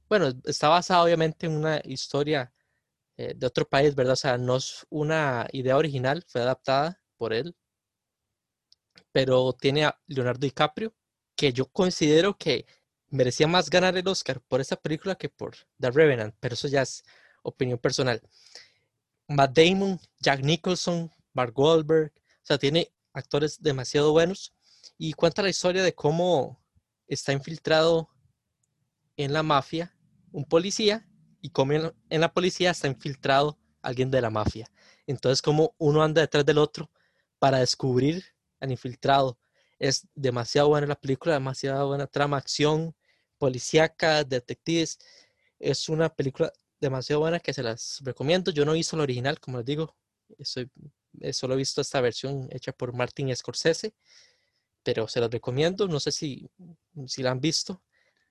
[0.08, 2.52] bueno, está basado obviamente en una historia
[3.16, 4.14] eh, de otro país, ¿verdad?
[4.14, 7.54] O sea, no es una idea original, fue adaptada por él,
[9.12, 10.94] pero tiene a Leonardo DiCaprio,
[11.36, 12.66] que yo considero que
[13.08, 16.82] merecía más ganar el Oscar por esa película que por The Revenant, pero eso ya
[16.82, 17.04] es
[17.42, 18.22] opinión personal.
[19.28, 24.54] Matt Damon, Jack Nicholson, Mark Wahlberg, o sea, tiene actores demasiado buenos
[25.02, 26.62] y cuenta la historia de cómo
[27.06, 28.10] está infiltrado
[29.16, 29.96] en la mafia
[30.30, 31.08] un policía
[31.40, 34.70] y como en, la policía está infiltrado alguien de la mafia.
[35.06, 36.90] Entonces, como uno anda detrás del otro
[37.38, 38.22] para descubrir
[38.60, 39.38] al infiltrado.
[39.78, 42.94] Es demasiado buena la película, demasiado buena trama, acción,
[43.38, 44.98] policíaca, detectives.
[45.58, 48.50] Es una película demasiado buena que se las recomiendo.
[48.50, 49.96] Yo no hice la original, como les digo.
[50.40, 50.70] Soy,
[51.32, 53.94] solo he visto esta versión hecha por Martin Scorsese,
[54.82, 55.88] pero se las recomiendo.
[55.88, 56.48] No sé si,
[57.06, 57.82] si la han visto,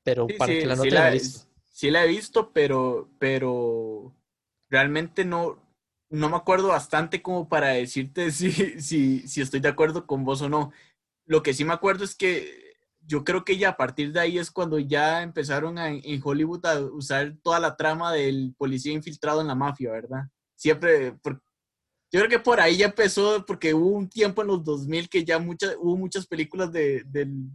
[0.04, 4.16] pero para que la noten la, sí la he visto, pero, pero
[4.70, 5.62] realmente no,
[6.10, 10.42] no me acuerdo bastante como para decirte si, si, si estoy de acuerdo con vos
[10.42, 10.72] o no.
[11.26, 12.70] Lo que sí me acuerdo es que
[13.06, 16.80] yo creo que ya a partir de ahí es cuando ya empezaron en Hollywood a
[16.80, 20.26] usar toda la trama del policía infiltrado en la mafia, ¿verdad?
[20.56, 21.18] Siempre,
[22.12, 25.24] Yo creo que por ahí ya empezó, porque hubo un tiempo en los 2000 que
[25.24, 27.50] ya muchas, hubo muchas películas de, del-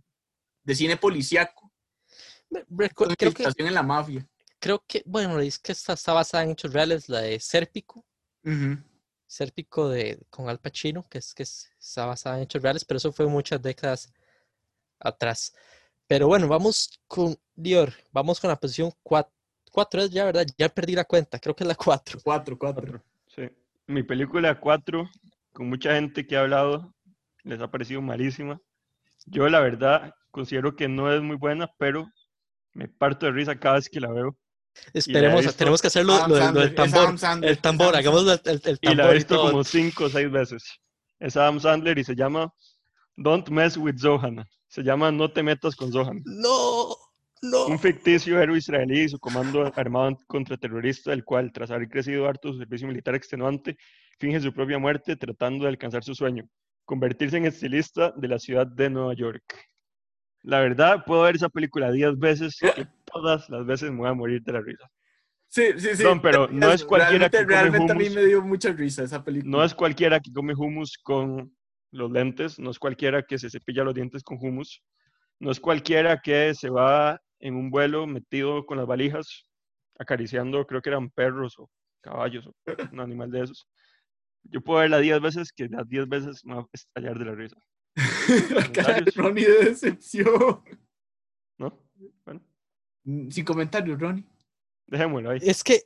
[0.63, 1.73] de cine policíaco,
[2.51, 4.27] Me- recu- con creo que, en la mafia.
[4.61, 8.05] creo que, bueno, es que está basada en hechos reales, la de Sérpico.
[8.45, 8.79] Ujú.
[9.27, 12.99] Sérpico de, con Al Pacino, que es que es- está basada en hechos reales, pero
[12.99, 14.13] eso fue muchas décadas
[15.01, 15.53] atrás.
[16.07, 19.33] Pero bueno, vamos con Dior, vamos con la posición 4.
[19.73, 20.47] 4 es ya, ¿verdad?
[20.57, 22.21] Ya perdí la cuenta, creo que es la 4.
[22.23, 22.83] Cuatro, cuatro.
[22.87, 23.05] Cuatro.
[23.35, 23.49] Sí.
[23.87, 25.09] Mi película 4,
[25.53, 26.95] con mucha gente que ha hablado,
[27.43, 28.59] les ha parecido malísima.
[29.27, 32.07] Yo, la verdad, considero que no es muy buena, pero
[32.73, 34.37] me parto de risa cada vez que la veo.
[34.93, 37.15] Esperemos, visto tenemos que hacer lo, lo del- tambor.
[37.43, 40.31] El tambor, hagamos el, el- el Y la he tambor visto como cinco o seis
[40.31, 40.65] veces.
[41.21, 42.53] Es Adam Sandler y se llama
[43.17, 44.45] Don't Mess with Zohan.
[44.67, 46.23] Se llama No te metas con Zohan.
[46.25, 46.97] No,
[47.45, 47.67] no.
[47.67, 52.27] Un ficticio héroe israelí y su comando armado contra terrorista, el cual, tras haber crecido
[52.27, 53.77] harto su servicio militar extenuante,
[54.19, 56.49] finge su propia muerte tratando de alcanzar su sueño,
[56.85, 59.45] convertirse en estilista de la ciudad de Nueva York.
[60.43, 64.15] La verdad, puedo ver esa película 10 veces y todas las veces me voy a
[64.15, 64.91] morir de la risa.
[65.49, 66.03] Sí, sí, sí.
[66.03, 69.05] No, pero no es cualquiera realmente, que come realmente a mí me dio mucha risa
[69.05, 69.51] esa película.
[69.51, 71.57] No es cualquiera que come hummus con
[71.93, 74.83] los lentes, no es cualquiera que se cepilla los dientes con hummus,
[75.41, 79.45] no es cualquiera que se va en un vuelo metido con las valijas,
[79.99, 81.71] acariciando, creo que eran perros o
[82.01, 82.55] caballos o
[82.93, 83.67] un animal de esos.
[84.45, 87.35] Yo puedo verla 10 veces que las 10 veces me va a estallar de la
[87.35, 87.57] risa,
[88.51, 89.15] La cara de comentarios.
[89.17, 90.63] Ronnie de decepción.
[91.59, 91.79] ¿no?
[92.25, 92.41] Bueno,
[93.07, 94.25] Mm, Sin comentarios, Ronnie.
[94.87, 95.39] dejémoslo ahí.
[95.43, 95.83] Es que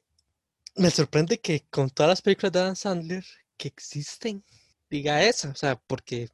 [0.77, 3.25] me sorprende que con todas las películas de Adam Sandler
[3.57, 4.45] que existen,
[4.89, 5.51] diga esa.
[5.51, 6.29] O sea, porque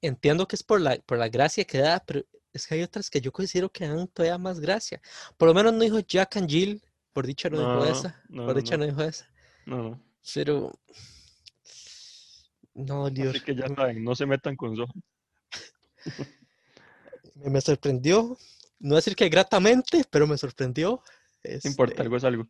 [0.00, 2.22] entiendo que es por la, por la gracia que da, pero
[2.52, 5.00] es que hay otras que yo considero que dan todavía más gracia.
[5.36, 6.82] Por lo menos no dijo Jack and Jill,
[7.12, 8.22] por dicha no, dijo esa.
[8.28, 8.84] no, por dicha no.
[8.84, 9.28] no dijo esa.
[9.66, 10.02] No.
[10.34, 10.78] Pero.
[12.74, 13.34] No, Dios.
[13.34, 15.02] Así que ya saben, no se metan con Zohan.
[17.34, 18.36] Me, sorprendió.
[18.78, 21.02] No decir que gratamente, pero me sorprendió.
[21.44, 22.48] No importa, Este, algo es algo.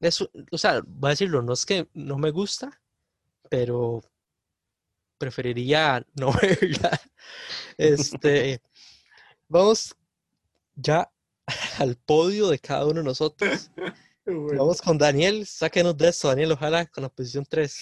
[0.00, 2.80] eso, o sea, voy a decirlo, no es que no me gusta,
[3.48, 4.02] pero
[5.22, 7.00] preferiría no verla.
[7.78, 8.60] Este,
[9.48, 9.94] vamos
[10.74, 11.08] ya
[11.78, 13.70] al podio de cada uno de nosotros.
[14.24, 14.60] Bueno.
[14.60, 17.76] Vamos con Daniel, sáquenos de eso, Daniel, ojalá con la posición 3.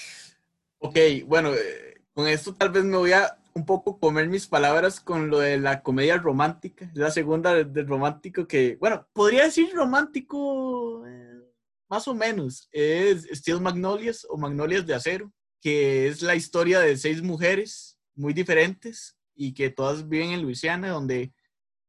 [0.78, 5.01] Ok, bueno, eh, con esto tal vez me voy a un poco comer mis palabras
[5.01, 6.91] con lo de la comedia romántica.
[6.95, 11.43] La segunda de- del romántico que, bueno, podría decir romántico eh,
[11.91, 12.70] más o menos.
[12.72, 15.30] Es Steel Magnolias o Magnolias de Acero,
[15.61, 20.90] que es la historia de seis mujeres muy diferentes y que todas viven en Luisiana,
[20.90, 21.32] donde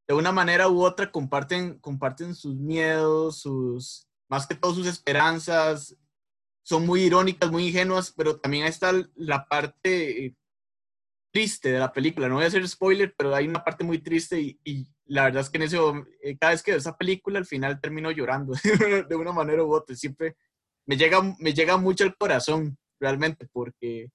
[0.08, 5.96] de una manera u otra comparten, comparten sus miedos, sus, más que todo sus esperanzas,
[6.64, 10.36] son muy irónicas, muy ingenuas, pero también está la parte eh,
[11.32, 12.28] triste de la película.
[12.28, 15.42] No voy a hacer spoiler, pero hay una parte muy triste y, y la verdad
[15.42, 15.78] es que en ese,
[16.24, 18.54] eh, cada vez que veo esa película, al final termino llorando
[19.10, 19.96] de una manera u otra.
[19.96, 20.36] Siempre
[20.86, 24.10] me llega, me llega mucho al corazón, realmente, porque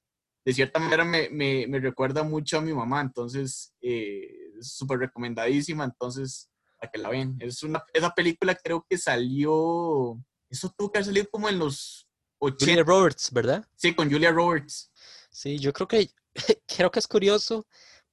[0.45, 5.85] de cierta manera me, me, me recuerda mucho a mi mamá, entonces eh, súper recomendadísima,
[5.85, 7.37] entonces, para que la ven.
[7.41, 10.17] Es una, esa película creo que salió,
[10.49, 12.09] eso tuvo que haber salido como en los
[12.39, 13.67] 80, Julia Roberts, ¿verdad?
[13.75, 14.93] Sí, con Julia Roberts.
[15.31, 16.11] Sí, yo creo que
[16.77, 17.67] creo que es curioso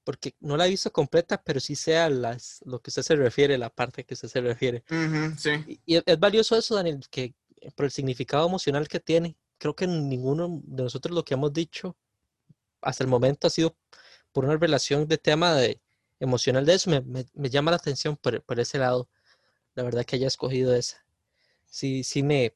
[0.04, 3.16] porque no la he visto completa, pero sí sé a las, lo que usted se
[3.16, 4.84] refiere, la parte que usted se refiere.
[4.90, 5.52] Ujú, sí.
[5.68, 7.36] Y, y es, es valioso eso, Daniel, que
[7.76, 9.38] por el significado emocional que tiene.
[9.64, 11.98] Creo que ninguno de nosotros lo que hemos dicho
[12.82, 13.76] hasta el momento ha sido
[14.34, 15.82] por una relación de tema de,
[16.20, 16.92] emocional de eso.
[16.92, 19.10] Me, me- me llama la atención por, por ese lado.
[19.76, 21.06] La verdad que haya escogido esa.
[21.68, 22.56] Sí, sí me...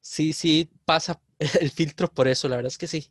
[0.00, 1.20] Sí, sí pasa
[1.60, 3.10] el filtro por eso, la verdad es que sí.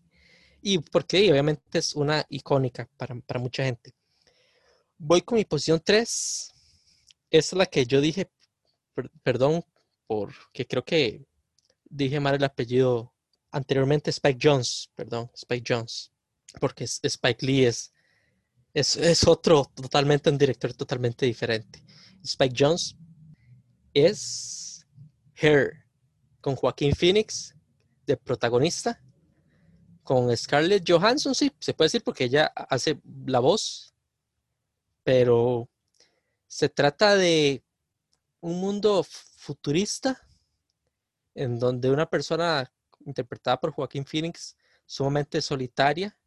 [0.62, 3.94] Y porque obviamente es una icónica para, para mucha gente.
[4.98, 6.52] Voy con mi posición 3.
[7.32, 8.30] Esta es la que yo dije,
[8.96, 9.64] per- perdón,
[10.08, 11.26] porque creo que
[11.90, 13.14] dije mal el apellido
[13.52, 16.12] anteriormente, Spike Jones, perdón, Spike Jones,
[16.60, 17.94] porque Spike Lee es,
[18.74, 21.84] es, es otro totalmente, un director totalmente diferente.
[22.24, 22.96] Spike Jones
[23.94, 24.86] es
[25.36, 25.86] Her,
[26.42, 27.56] con Joaquín Phoenix
[28.06, 29.02] de protagonista,
[30.04, 33.94] con Scarlett Johansson, sí, se puede decir porque ella hace la voz,
[35.04, 35.70] pero
[36.48, 37.64] se trata de
[38.42, 40.20] un mundo futurista
[41.36, 42.72] en donde una persona
[43.06, 46.18] interpretada por Joaquín Phoenix, sumamente solitaria,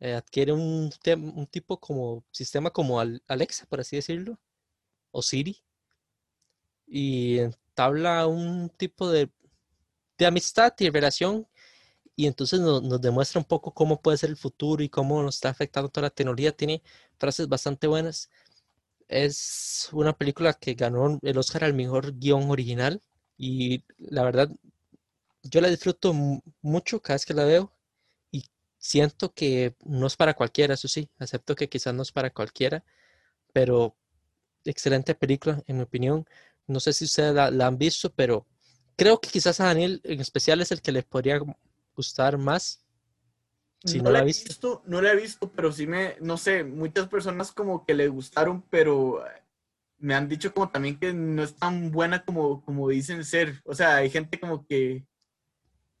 [0.00, 4.38] eh, adquiere un, un tipo como sistema como Al- Alexa, por así decirlo,
[5.12, 5.62] o Siri,
[6.86, 9.30] y entabla un tipo de
[10.18, 11.48] de amistad y relación.
[12.16, 15.36] Y entonces nos, nos demuestra un poco cómo puede ser el futuro y cómo nos
[15.36, 16.52] está afectando toda la tecnología.
[16.56, 16.82] Tiene
[17.18, 18.30] frases bastante buenas.
[19.08, 23.02] Es una película que ganó el Oscar al mejor guion original.
[23.40, 24.50] Y la verdad,
[25.44, 27.72] yo la disfruto mu- mucho cada vez que la veo.
[28.32, 28.44] Y
[28.78, 31.10] siento que no es para cualquiera, eso sí.
[31.18, 32.84] Acepto que quizás no es para cualquiera.
[33.52, 33.96] Pero
[34.64, 36.26] excelente película, en mi opinión.
[36.68, 38.46] No sé si ustedes la, la han visto, pero
[38.96, 41.40] creo que quizás a Daniel en especial es el que le podría
[41.96, 42.84] gustar más.
[43.84, 44.54] Si no la he visto.
[44.86, 48.62] No la he visto, pero sí me, no sé, muchas personas como que le gustaron,
[48.70, 49.24] pero
[50.00, 53.60] me han dicho como también que no es tan buena como, como dicen ser.
[53.64, 55.06] O sea, hay gente como que,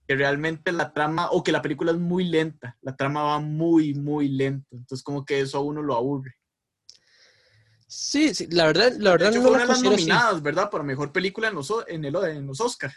[0.08, 3.94] que realmente la trama, o que la película es muy lenta, la trama va muy,
[3.94, 4.66] muy lento.
[4.72, 6.32] Entonces como que eso a uno lo aburre.
[7.86, 9.90] Sí, sí, la verdad, la De verdad hecho, no fue la una de las así.
[9.90, 10.70] nominadas, ¿verdad?
[10.70, 12.92] Para mejor película en los, o- en el, en los Oscar.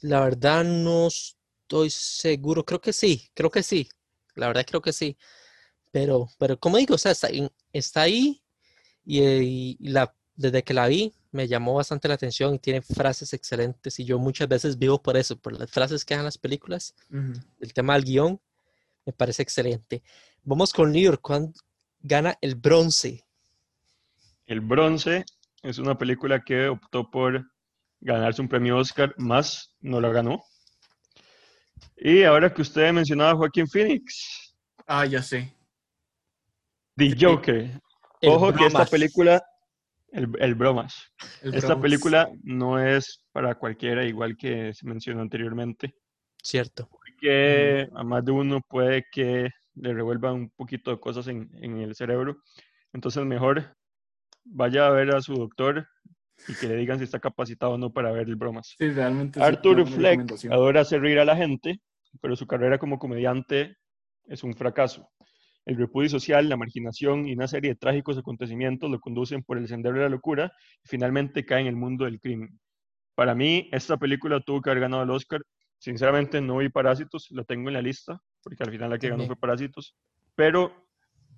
[0.00, 2.64] La verdad no estoy seguro.
[2.64, 3.88] Creo que sí, creo que sí.
[4.34, 5.16] La verdad creo que sí.
[5.90, 7.28] Pero, pero como digo, o sea, está,
[7.72, 8.42] está ahí
[9.04, 13.32] y, y la, desde que la vi me llamó bastante la atención y tiene frases
[13.32, 16.94] excelentes y yo muchas veces vivo por eso, por las frases que dan las películas.
[17.60, 18.40] El tema del guion
[19.06, 20.02] me parece excelente.
[20.42, 21.52] Vamos con New York, ¿cuándo
[22.00, 23.24] gana el bronce?
[24.46, 25.24] El Bronce
[25.62, 27.50] es una película que optó por
[28.00, 30.42] ganarse un premio Oscar, más no la ganó.
[31.96, 34.42] Y ahora que usted mencionaba a Joaquín Phoenix,
[34.86, 35.54] Ah, ya sé.
[36.96, 37.16] The.
[37.18, 37.80] Joker.
[38.20, 39.42] El Ojo que esta película,
[40.12, 45.94] el, el bromas, el esta película no es para cualquiera, igual que se mencionó anteriormente,
[46.42, 46.88] Cierto.
[47.18, 51.78] que a más de uno puede que le revuelvan un poquito de cosas en, en
[51.78, 52.36] el cerebro.
[52.92, 53.74] Entonces mejor
[54.44, 55.86] vaya a ver a su doctor
[56.48, 58.74] y que le digan si está capacitado o no para ver el bromas.
[58.76, 59.42] Sí, realmente.
[59.42, 61.80] Arthur Fleck adora hacer reír a la gente,
[62.20, 63.76] pero su carrera como comediante
[64.26, 65.08] es un fracaso.
[65.64, 69.68] El repudio social, la marginación y una serie de trágicos acontecimientos lo conducen por el
[69.68, 70.52] sendero de la locura
[70.84, 72.58] y finalmente cae en el mundo del crimen.
[73.14, 75.42] Para mí, esta película tuvo que haber ganado el Oscar.
[75.78, 79.26] Sinceramente, no vi Parásitos, lo tengo en la lista, porque al final la que ganó
[79.26, 79.94] fue Parásitos.
[80.34, 80.88] Pero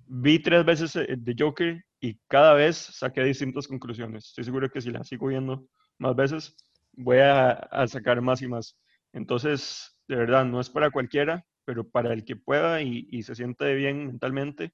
[0.07, 4.27] vi tres veces eh, The Joker y cada vez saqué distintas conclusiones.
[4.27, 5.67] Estoy seguro que si la sigo viendo
[5.99, 6.55] más veces,
[6.93, 8.77] voy a, a sacar más y más.
[9.13, 13.35] Entonces, de verdad, no es para cualquiera, pero para el que pueda y, y se
[13.35, 14.73] siente bien mentalmente,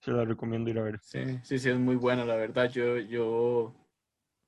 [0.00, 1.00] se la recomiendo ir a ver.
[1.02, 2.70] Sí, sí, sí, es muy buena, la verdad.
[2.70, 3.74] Yo, yo,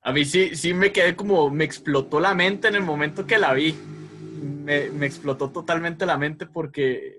[0.01, 3.37] a mí sí, sí me quedé como, me explotó la mente en el momento que
[3.37, 3.75] la vi.
[4.63, 7.17] Me, me explotó totalmente la mente porque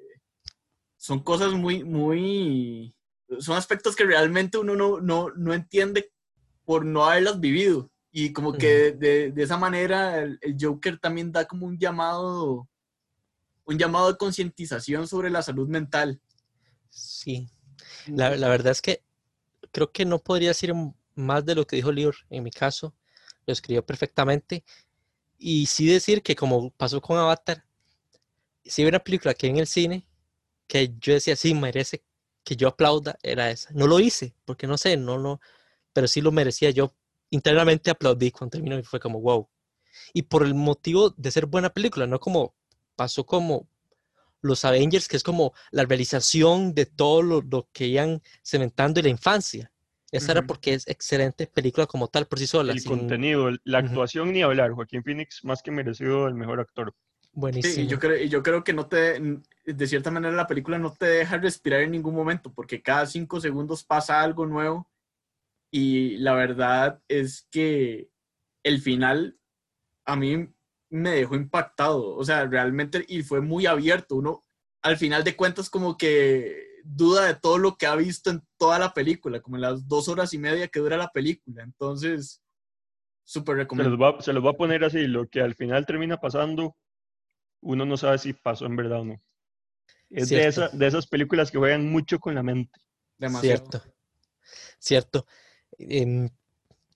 [0.96, 2.94] son cosas muy, muy,
[3.38, 6.10] son aspectos que realmente uno no, no, no entiende
[6.64, 7.90] por no haberlas vivido.
[8.10, 12.68] Y como que de, de esa manera el, el Joker también da como un llamado,
[13.64, 16.20] un llamado de concientización sobre la salud mental.
[16.90, 17.48] Sí.
[18.06, 19.02] La, la verdad es que
[19.72, 20.72] creo que no podría decir
[21.14, 22.94] más de lo que dijo Lior en mi caso.
[23.46, 24.64] Lo escribió perfectamente.
[25.38, 27.64] Y sí decir que como pasó con Avatar,
[28.64, 30.06] si hay una película que en el cine
[30.66, 32.04] que yo decía, sí, merece
[32.42, 33.70] que yo aplauda, era esa.
[33.72, 35.40] No lo hice, porque no sé, no, no,
[35.92, 36.70] pero sí lo merecía.
[36.70, 36.94] Yo
[37.30, 39.48] internamente aplaudí cuando terminó y fue como, wow.
[40.12, 42.54] Y por el motivo de ser buena película, no como
[42.96, 43.68] pasó como
[44.40, 49.04] los Avengers, que es como la realización de todo lo, lo que iban cementando en
[49.04, 49.72] la infancia.
[50.12, 52.72] Esa era porque es excelente película como tal por sí sola.
[52.72, 54.70] El sin- contenido, la actuación ni hablar.
[54.70, 56.94] Joaquín Phoenix, más que merecido el mejor actor.
[57.32, 57.74] Buenísimo.
[57.74, 59.20] Sí, y yo creo, y yo creo que no te,
[59.64, 63.40] de cierta manera la película no te deja respirar en ningún momento, porque cada cinco
[63.40, 64.88] segundos pasa algo nuevo.
[65.72, 68.08] Y la verdad es que
[68.62, 69.36] el final
[70.04, 70.53] a mí
[70.94, 74.14] me dejó impactado, o sea, realmente, y fue muy abierto.
[74.14, 74.44] Uno,
[74.80, 78.78] al final de cuentas, como que duda de todo lo que ha visto en toda
[78.78, 81.64] la película, como en las dos horas y media que dura la película.
[81.64, 82.42] Entonces,
[83.24, 84.04] súper Se los, recomendable.
[84.04, 86.76] va, se los va a poner así, lo que al final termina pasando,
[87.60, 89.22] uno no sabe si pasó en verdad o no.
[90.10, 92.78] Es de, esa, de esas películas que juegan mucho con la mente.
[93.18, 93.68] Demasiado.
[93.68, 93.82] Cierto.
[94.78, 95.26] Cierto.
[95.76, 96.28] Em,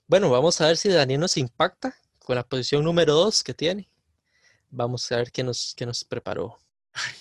[0.07, 1.97] bueno, vamos a ver si Daniel nos impacta
[2.29, 3.91] con la posición número 2 que tiene.
[4.68, 6.59] Vamos a ver qué nos, qué nos preparó.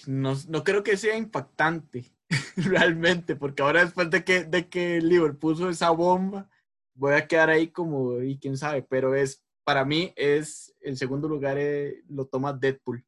[0.05, 2.11] no, no creo que sea impactante
[2.57, 6.49] realmente, porque ahora después de que, de que Liverpool puso esa bomba,
[6.93, 11.29] voy a quedar ahí como, y quién sabe, pero es, para mí es, el segundo
[11.29, 13.05] lugar eh, lo toma Deadpool,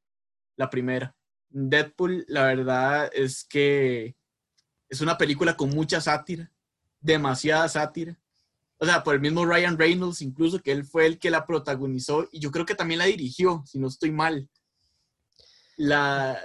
[0.56, 1.14] la primera.
[1.50, 4.16] Deadpool, la verdad es que
[4.88, 6.50] es una película con mucha sátira,
[7.02, 8.18] demasiada sátira.
[8.80, 12.28] O sea, por el mismo Ryan Reynolds, incluso que él fue el que la protagonizó
[12.32, 14.50] y yo creo que también la dirigió, si no estoy mal.
[15.78, 16.40] la,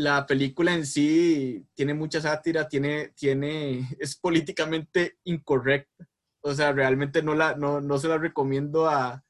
[0.00, 6.08] la película en sí tiene mucha sátira, tiene, tiene, es políticamente incorrecta.
[6.40, 9.22] O sea, realmente no, la, no, no se la recomiendo a,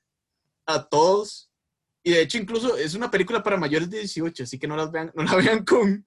[0.66, 1.50] a todos.
[2.02, 4.92] Y de hecho, incluso es una película para mayores de 18, así que no, las
[4.92, 6.06] vean, no la vean con,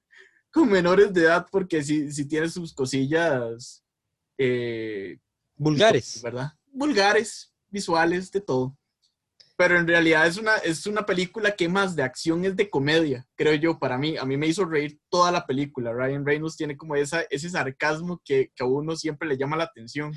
[0.51, 3.83] con menores de edad, porque sí, sí tiene sus cosillas
[4.37, 5.17] eh,
[5.55, 6.21] Vulgares.
[6.21, 6.51] ¿verdad?
[6.71, 8.77] Vulgares, visuales, de todo.
[9.55, 13.27] Pero en realidad es una, es una película que más de acción es de comedia,
[13.35, 14.17] creo yo, para mí.
[14.17, 15.93] A mí me hizo reír toda la película.
[15.93, 19.65] Ryan Reynolds tiene como esa, ese sarcasmo que, que a uno siempre le llama la
[19.65, 20.11] atención.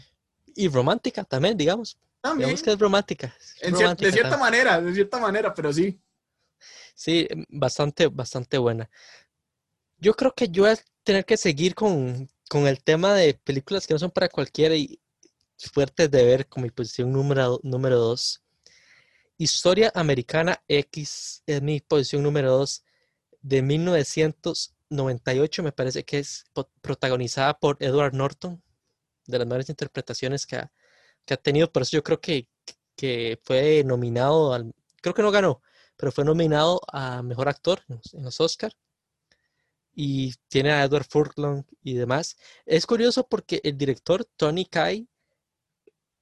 [0.54, 1.98] Y romántica también, digamos.
[2.22, 3.36] También, Digamos que es romántica.
[3.38, 4.50] es en cier- romántica de cierta también.
[4.64, 6.00] manera, de cierta manera, pero sí.
[6.94, 8.88] Sí, bastante, bastante buena.
[9.98, 13.86] Yo creo que yo voy a tener que seguir con, con el tema de películas
[13.86, 14.98] que no son para cualquiera y
[15.58, 18.42] fuertes de ver con mi posición número, número dos.
[19.38, 22.84] Historia Americana X es mi posición número dos
[23.42, 26.46] de 1998, me parece que es
[26.80, 28.62] protagonizada por Edward Norton,
[29.26, 30.72] de las mejores interpretaciones que ha,
[31.24, 32.48] que ha tenido, por eso yo creo que,
[32.96, 35.62] que fue nominado al, creo que no ganó,
[35.96, 38.72] pero fue nominado a Mejor Actor en los, en los Oscar.
[39.94, 42.36] Y tiene a Edward Furlong y demás.
[42.66, 45.08] Es curioso porque el director Tony Kai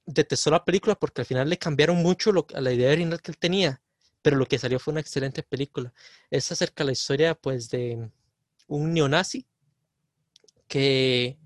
[0.05, 3.31] detestó la película porque al final le cambiaron mucho lo- a la idea original que
[3.31, 3.81] él tenía,
[4.21, 5.93] pero lo que salió fue una excelente película.
[6.29, 8.09] Es acerca de la historia pues de
[8.67, 9.45] un neonazi
[10.67, 11.37] que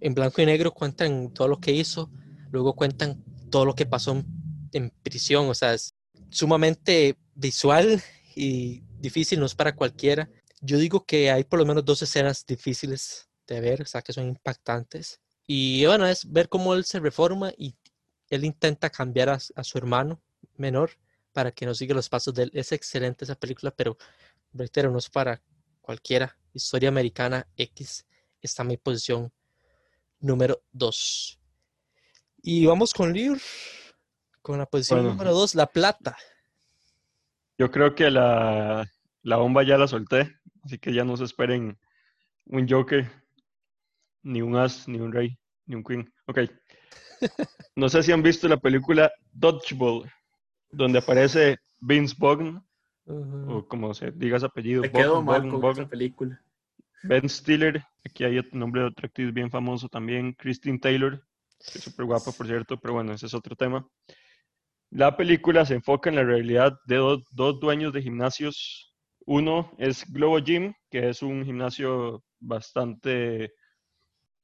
[0.00, 2.10] en blanco y negro cuentan todo lo que hizo,
[2.50, 4.26] luego cuentan todo lo que pasó en,
[4.72, 5.94] en prisión, o sea, es
[6.30, 8.02] sumamente visual
[8.34, 10.28] y difícil, no es para cualquiera.
[10.60, 14.12] Yo digo que hay por lo menos dos escenas difíciles de ver, o sea, que
[14.12, 15.20] son impactantes.
[15.46, 17.76] Y bueno, es ver cómo él se reforma y
[18.28, 20.20] él intenta cambiar a, su hermano
[20.56, 20.90] menor
[21.32, 22.50] para que no siga los pasos de él.
[22.54, 23.96] Es excelente esa película, pero
[24.52, 25.42] reitero, no es para
[25.80, 26.36] cualquiera.
[26.52, 28.06] Historia americana X
[28.40, 29.32] está en mi posición
[30.20, 31.40] número 2.
[32.42, 33.38] Y vamos con Lior,
[34.40, 35.10] con la posición Bueno.
[35.12, 36.16] número 2, La Plata.
[37.58, 38.86] Yo creo que la,
[39.22, 41.78] la bomba ya la solté, así que ya no se esperen
[42.46, 43.10] un Joker,
[44.22, 46.12] ni un As, ni un Rey, ni un Queen.
[46.26, 46.40] Ok.
[47.76, 50.10] No sé si han visto la película Dodgeball,
[50.70, 52.64] donde aparece Vince Vaughn,
[53.04, 55.80] o como se diga su apellido, Me quedo mal con Vaughn.
[55.80, 56.40] esa película.
[57.02, 61.22] Ben Stiller, aquí hay otro nombre de otra actriz bien famoso también, Christine Taylor,
[61.58, 63.86] que es súper guapa, por cierto, pero bueno, ese es otro tema.
[64.90, 68.94] La película se enfoca en la realidad de dos, dos dueños de gimnasios.
[69.26, 73.52] Uno es Globo Gym, que es un gimnasio bastante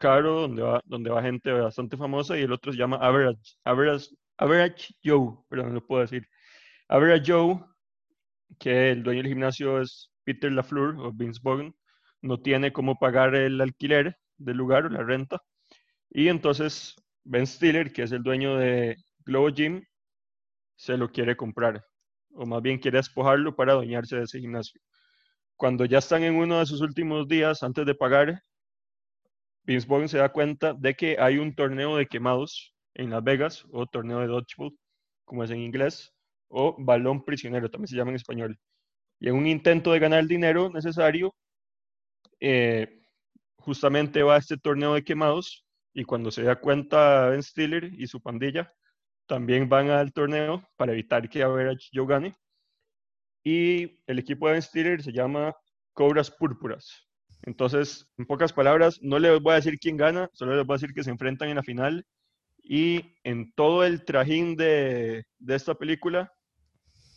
[0.03, 5.39] caro, donde va, gente bastante famosa, y el otro se llama Average, Average, Average Joe,
[5.49, 6.27] perdón, no lo puedo decir.
[6.89, 7.65] Average Joe,
[8.59, 11.73] que el dueño del gimnasio es Peter LaFleur o Vince Vaughn,
[12.21, 15.41] no tiene cómo pagar el alquiler del lugar o la renta.
[16.11, 19.85] Y entonces Ben Stiller, que es el dueño de Globo Gym,
[20.75, 21.85] se lo quiere comprar,
[22.33, 24.81] o más bien quiere despojarlo para adueñarse de ese gimnasio.
[25.57, 28.43] Cuando ya están en uno de sus últimos días antes de pagar,
[29.65, 33.65] Vince Vaughn se da cuenta de que hay un torneo de quemados en Las Vegas,
[33.71, 34.77] o torneo de dodgeball,
[35.25, 36.13] como es en inglés,
[36.49, 38.59] o balón prisionero, también se llama en español.
[39.21, 41.35] Y en un intento de ganar el dinero necesario,
[42.41, 43.01] eh,
[43.57, 48.07] justamente va a este torneo de quemados y cuando se da cuenta Ben Stiller y
[48.07, 48.73] su pandilla,
[49.27, 52.35] también van al torneo para evitar que Average Joe gane.
[53.45, 55.55] Y el equipo de Ben Stiller se llama
[55.93, 57.09] Cobras Púrpuras.
[57.43, 60.79] Entonces, en pocas palabras, no les voy a decir quién gana, solo les voy a
[60.79, 62.07] decir que se enfrentan en la final.
[62.63, 66.33] Y en todo el trajín de, de esta película,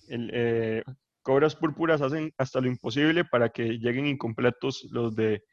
[0.07, 0.83] el, eh,
[1.25, 5.43] Cobras Púrpuras hacen hasta lo imposible para que lleguen incompletos los de,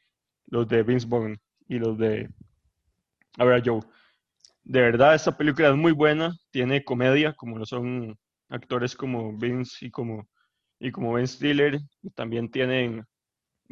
[0.46, 2.28] los de Vince Vaughn y los de
[3.38, 3.80] Average Joe.
[4.64, 8.18] De verdad, esta película es muy buena, tiene comedia, como lo son
[8.50, 10.28] actores como Vince y como,
[10.78, 13.02] y como Ben Stiller, y también tienen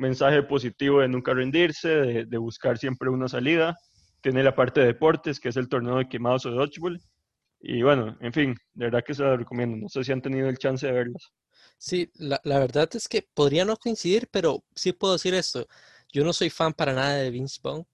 [0.00, 3.76] mensaje positivo de nunca rendirse, de, buscar siempre una salida.
[4.20, 7.00] Tiene la parte de deportes, que es el torneo de quemados o de dodgeball.
[7.60, 9.76] Y bueno, en fin, de verdad que se la recomiendo.
[9.76, 11.30] No sé si han tenido el chance de verlas.
[11.78, 15.66] Sí, la, la verdad es que podría no coincidir, pero sí puedo decir esto.
[16.12, 17.86] Yo no soy fan para nada de Vince Vaughn,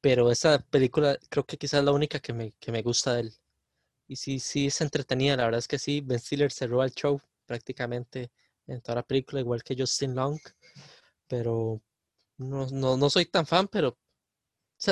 [0.00, 3.20] pero esa película creo que quizás es la única que me, que me gusta de
[3.22, 3.32] él.
[4.08, 7.20] Y sí, sí es entretenida, la verdad es que sí, Ben Stiller cerró el show
[7.46, 8.30] prácticamente
[8.66, 10.38] en toda la película, igual que Justin Long,
[11.30, 11.82] pero
[12.38, 13.98] no, no, no soy tan fan, pero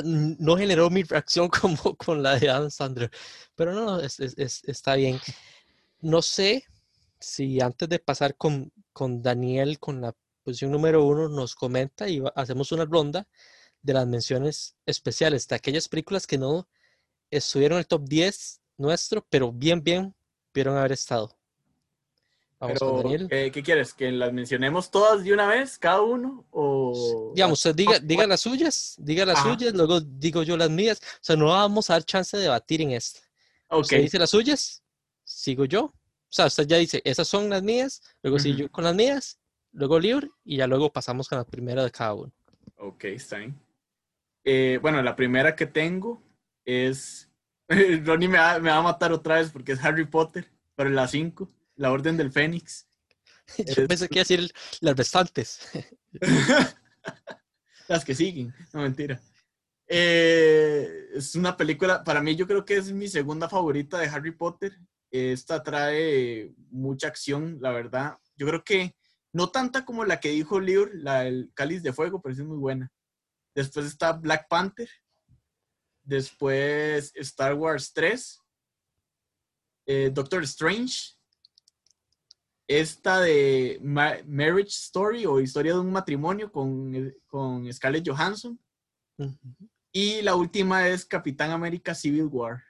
[0.04, 3.10] no generó mi reacción como con la de Adam Sandler.
[3.54, 5.18] Pero no, es, es- es- está bien.
[6.00, 6.64] No sé
[7.20, 10.14] si antes de pasar con, con Daniel, con la
[10.44, 13.28] posición número uno, nos comenta y hacemos una ronda
[13.82, 16.68] de las menciones especiales, de aquellas películas que no
[17.30, 20.14] estuvieron en el top 10 nuestro, pero bien, bien
[20.52, 21.37] pudieron haber estado.
[22.60, 23.28] Vamos con Pero, Daniel.
[23.28, 23.94] ¿qué, qué quieres?
[23.94, 26.44] ¿Que las mencionemos todas de una vez, cada uno?
[26.50, 27.32] O...
[27.34, 29.52] Digamos, usted diga, diga las suyas, diga las Ajá.
[29.54, 31.00] suyas, luego digo yo las mías.
[31.00, 33.20] O sea, no vamos a dar chance de debatir en esta.
[33.68, 34.82] Ok, Usted dice las suyas,
[35.22, 35.84] sigo yo.
[35.84, 38.62] O sea, usted ya dice, esas son las mías, luego sigo Ujú.
[38.64, 39.38] yo con las mías,
[39.72, 42.32] luego libre y ya luego pasamos con la primera de cada uno.
[42.76, 43.58] ok, está bien.
[44.44, 46.22] Eh, bueno, la primera que tengo
[46.64, 47.30] es...
[48.04, 51.06] Ronnie me va, me va a matar otra vez porque es Harry Potter, pero la
[51.06, 51.48] 5,
[51.78, 52.86] La Orden del Fénix.
[53.58, 55.60] Yo Es- pensé que iba a decir las restantes.
[57.88, 59.18] Las que siguen, no mentira.
[59.86, 64.32] Eh, es una película, para mí yo creo que es mi segunda favorita de Harry
[64.32, 64.76] Potter.
[65.10, 68.18] Esta trae mucha acción, la verdad.
[68.36, 68.94] Yo creo que
[69.32, 72.46] no tanta como la que dijo Lior, la del Cáliz de Fuego, pero sí es
[72.46, 72.92] muy buena.
[73.54, 74.90] Después está Black Panther.
[76.02, 78.40] Después Star Wars 3.
[79.86, 81.14] eh, Doctor Strange.
[82.68, 88.60] Esta de Ma- Marriage Story o Historia de un matrimonio con, con Scarlett Johansson.
[89.90, 92.62] Y la última es Capitán América Civil War.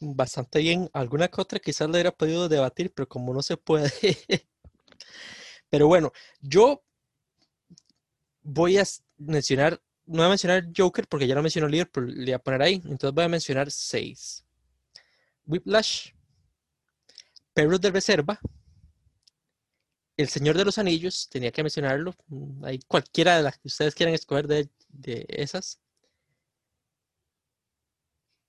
[0.00, 0.90] Bastante bien.
[0.92, 3.90] Alguna que otra quizás la hubiera podido debatir, pero como no se puede.
[5.68, 6.84] Pero bueno, yo
[8.42, 8.84] voy a
[9.16, 12.62] mencionar, no voy a mencionar Joker porque ya lo mencionó pero le voy a poner
[12.62, 12.74] ahí.
[12.84, 14.44] Entonces voy a mencionar seis.
[15.44, 16.12] Whiplash,
[17.56, 18.38] Perros de Reserva,
[20.18, 22.12] El Señor de los Anillos, tenía que mencionarlo.
[22.26, 25.80] mm, Hay cualquiera de las que ustedes quieran escoger de, de esas.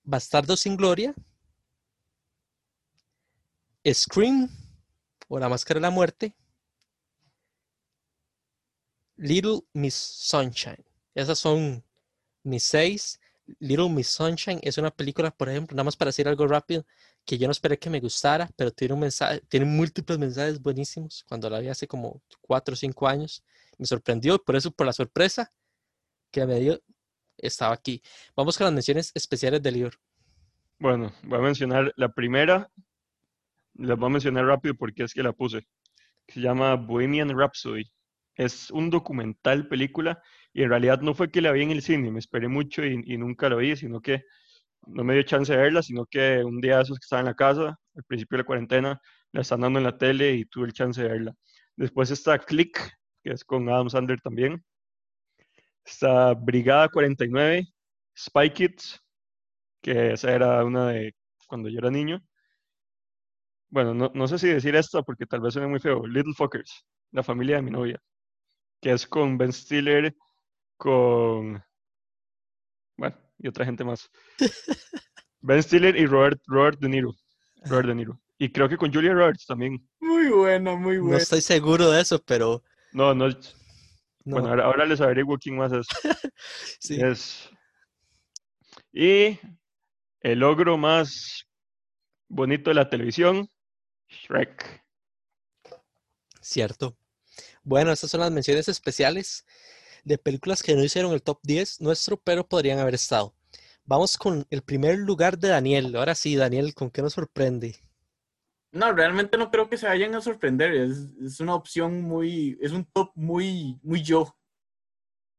[0.03, 1.15] Bastardos sin Gloria,
[3.89, 4.49] Scream
[5.29, 6.35] o La Máscara de la Muerte,
[9.15, 10.83] Little Miss Sunshine.
[11.15, 11.81] Esas son
[12.43, 13.21] mis seis.
[13.59, 16.85] Little Miss Sunshine es una película, por ejemplo, nada más para decir algo rápido,
[17.25, 21.23] que yo no esperé que me gustara, pero tiene un mensaje, tiene múltiples mensajes buenísimos.
[21.27, 23.43] Cuando la vi hace como cuatro o cinco años,
[23.77, 25.51] me sorprendió por eso, por la sorpresa
[26.31, 26.81] que me dio,
[27.37, 28.01] estaba aquí.
[28.35, 29.97] Vamos con las menciones especiales del libro.
[30.79, 32.69] Bueno, voy a mencionar la primera.
[33.75, 35.67] La voy a mencionar rápido porque es que la puse.
[36.27, 37.83] Se llama Bohemian Rhapsody.
[38.35, 40.21] Es un documental película
[40.57, 42.99] y en realidad no fue que la vi en el cine, me esperé mucho y,
[43.05, 44.23] y nunca la vi, sino que
[44.87, 47.27] no me dio chance de verla, sino que un día de esos que estaba en
[47.27, 49.01] la casa, al principio de la cuarentena,
[49.33, 51.33] la están dando en la tele y tuve el chance de verla.
[51.75, 52.79] Después está Click,
[53.23, 54.65] que es con Adam Sandler también.
[55.85, 57.67] Está Brigada 49,
[58.17, 58.99] Spy Kids,
[59.83, 61.13] que esa era una de
[61.47, 62.19] cuando yo era niño.
[63.69, 66.07] Bueno, no, no sé si decir esta porque tal vez suene muy feo.
[66.07, 67.99] Little Fuckers, la familia de mi novia,
[68.81, 70.15] que es con Ben Stiller,
[70.77, 71.63] con...
[72.97, 74.09] Bueno, y otra gente más.
[75.41, 77.13] Ben Stiller y Robert, Robert De Niro.
[77.65, 78.19] Robert De Niro.
[78.39, 79.87] Y creo que con Julia Roberts también.
[79.99, 81.17] Muy buena, muy No buena.
[81.17, 83.27] estoy seguro de eso, pero No, no.
[83.29, 83.35] no.
[84.25, 85.87] Bueno, ahora, ahora les averiguo quién más es.
[86.79, 86.99] sí.
[87.01, 87.49] Es-
[88.91, 89.39] Y
[90.21, 91.47] el logro más
[92.27, 93.49] bonito de la televisión,
[94.09, 94.83] Shrek.
[96.41, 96.97] Cierto.
[97.63, 99.45] Bueno, estas son las menciones especiales
[100.07, 103.35] de películas que no hicieron el top 10 nuestro, pero podrían haber estado.
[103.83, 105.95] Vamos con el primer lugar de Daniel.
[105.95, 107.75] Ahora sí, Daniel, ¿con qué nos sorprende?
[108.71, 110.73] No, realmente no creo que se vayan a sorprender.
[110.73, 114.35] Es, es una opción muy, es un top muy, muy yo.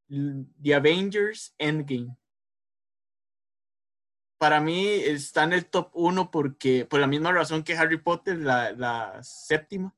[0.08, 2.16] The Avengers Endgame.
[4.38, 8.38] Para mí está en el top 1 porque, por la misma razón que Harry Potter,
[8.38, 9.94] la, la séptima,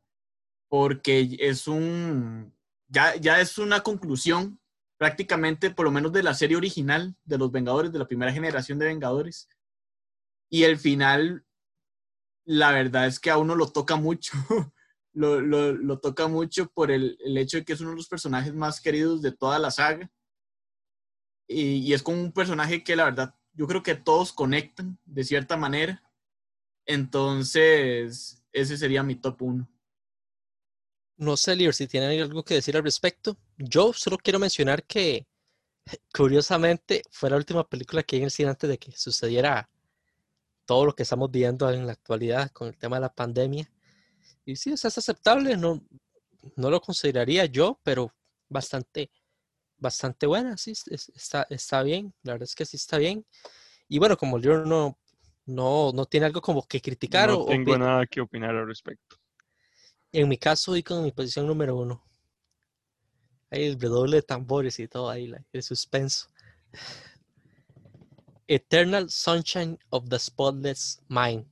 [0.68, 2.55] porque es un,
[2.90, 4.60] ya, ya es una conclusión
[4.98, 8.78] prácticamente, por lo menos de la serie original de los Vengadores, de la primera generación
[8.78, 9.48] de Vengadores.
[10.50, 11.46] Y el final
[12.44, 14.32] la verdad es que a uno lo toca mucho.
[15.12, 19.22] lo, toca mucho por el, hecho de que es uno de los personajes más queridos
[19.22, 20.10] de toda la saga.
[21.48, 25.56] Y, es como un personaje que la verdad yo creo que todos conectan de cierta
[25.56, 26.02] manera.
[26.86, 29.68] Entonces, ese sería mi top 1.
[31.20, 33.36] No sé, Lior, si tienen algo que decir al respecto.
[33.59, 35.26] Yo solo quiero mencionar que,
[36.14, 39.68] curiosamente, fue la última película que vi en el cine antes de que sucediera
[40.64, 43.70] todo lo que estamos viendo en la actualidad con el tema de la pandemia.
[44.47, 45.84] Y sí, o sea, es aceptable, no,
[46.56, 48.10] no lo consideraría yo, pero
[48.48, 49.10] bastante,
[49.76, 53.26] bastante buena, sí, está, está bien, la verdad es que sí está bien.
[53.88, 54.98] Y bueno, como yo no,
[55.44, 57.28] no, no tiene algo como que criticar.
[57.28, 59.19] No o, tengo nada que opinar al respecto.
[60.12, 62.05] En mi caso, y con mi posición número uno.
[63.51, 66.28] Ahí el redoble de tambores y todo ahí, el suspenso.
[68.47, 71.47] Eternal Sunshine of the Spotless Mind.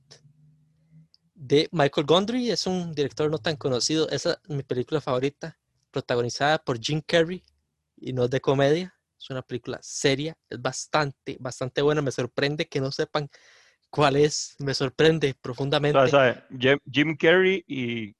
[1.33, 4.09] De Michael Gondry, es un director no tan conocido.
[4.09, 5.57] Esa es mi película favorita,
[5.91, 7.43] protagonizada por Jim Carrey
[7.95, 8.93] y no de comedia.
[9.17, 12.01] Es una película seria, es bastante, bastante buena.
[12.01, 13.29] Me sorprende que no sepan
[13.89, 14.55] cuál es.
[14.59, 15.99] Me sorprende profundamente.
[15.99, 18.13] O Jim Carrey y,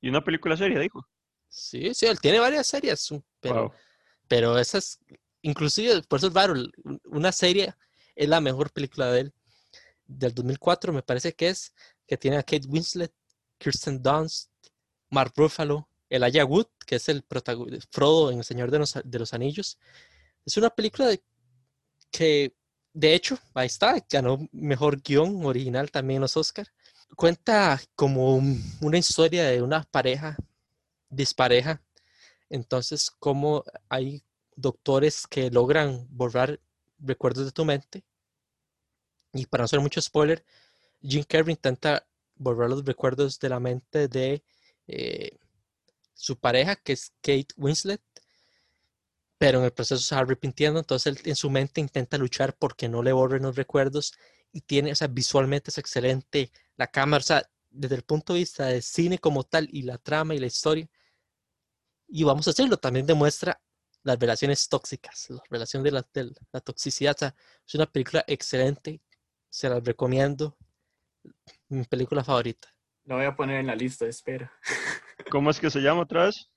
[0.00, 1.06] y una película seria, dijo.
[1.48, 3.08] Sí, sí, él tiene varias series,
[3.40, 3.72] pero, Wow.
[4.28, 4.98] pero esa es,
[5.42, 6.54] inclusive, por eso es raro,
[7.04, 7.74] una serie
[8.14, 9.34] es la mejor película de él,
[10.06, 11.72] del 2004 me parece que es,
[12.06, 13.12] que tiene a Kate Winslet,
[13.58, 14.50] Kirsten Dunst,
[15.10, 19.18] Mark Ruffalo, Elijah Wood, que es el protagonista, Frodo en El Señor de los, de
[19.18, 19.78] los Anillos.
[20.46, 21.22] Es una película de-
[22.10, 22.54] que,
[22.94, 26.66] de hecho, ahí está, ganó mejor guion original también los Oscar.
[27.16, 30.36] Cuenta como un- una historia de una pareja
[31.10, 31.82] dispareja.
[32.50, 34.22] Entonces, como hay
[34.56, 36.60] doctores que logran borrar
[37.00, 38.04] recuerdos de tu mente.
[39.32, 40.44] Y para no hacer mucho spoiler,
[41.02, 42.06] Jim Carrey intenta
[42.36, 44.44] borrar los recuerdos de la mente de
[44.88, 45.38] eh,
[46.14, 48.02] su pareja, que es Kate Winslet,
[49.38, 52.88] pero en el proceso se va arrepintiendo, entonces él en su mente intenta luchar porque
[52.88, 54.12] no le borren los recuerdos
[54.52, 58.40] y tiene, o sea, visualmente es excelente, la cámara, o sea, desde el punto de
[58.40, 60.88] vista del cine como tal y la trama y la historia,
[62.08, 63.60] y vamos a hacerlo, también demuestra
[64.02, 67.34] las relaciones tóxicas, la relación de la, de la toxicidad, o sea,
[67.66, 69.02] es una película excelente,
[69.50, 70.56] se la recomiendo,
[71.68, 72.74] mi película favorita.
[73.04, 74.52] La voy a poner en la lista espera.
[75.30, 76.50] ¿Cómo es que se llama otra vez?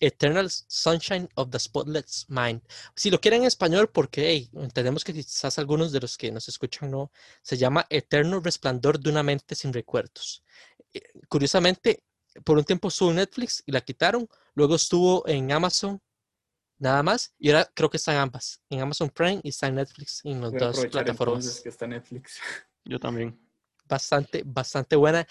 [0.00, 2.62] Eternal Sunshine of the Spotless Mind.
[2.96, 6.48] Si lo quieren en español, porque hey, entendemos que quizás algunos de los que nos
[6.48, 7.12] escuchan no,
[7.42, 10.42] se llama Eterno Resplandor de una mente sin recuerdos.
[10.92, 12.02] Eh, Curiosamente,
[12.44, 16.00] por un tiempo estuvo en Netflix y la quitaron, luego estuvo en Amazon,
[16.78, 19.76] nada más, y ahora creo que está en ambas, en Amazon Prime y está en
[19.76, 21.44] Netflix, en las dos plataformas.
[21.44, 22.40] entonces que está Netflix.
[22.84, 23.38] Yo también.
[23.84, 25.26] Bastante, bastante buena.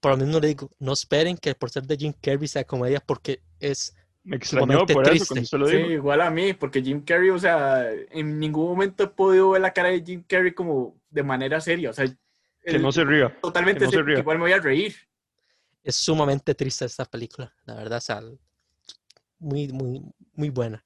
[0.00, 3.00] Por lo mismo le digo, no esperen que por ser de Jim Carrey sea comedia,
[3.00, 5.26] porque es Me extrañó Sumamente por eso triste.
[5.26, 5.90] cuando usted lo Sí, dijo.
[5.90, 9.72] igual a mí, porque Jim Carrey, o sea, en ningún momento he podido ver la
[9.72, 11.90] cara de Jim Carrey como de manera seria.
[11.90, 13.36] O sea, Que él no se ría.
[13.40, 14.18] totalmente que no se ría.
[14.18, 14.94] igual me voy a reír.
[15.82, 18.20] es sumamente triste esta película, la verdad, o sea,
[19.38, 20.02] muy, muy,
[20.34, 20.84] muy buena.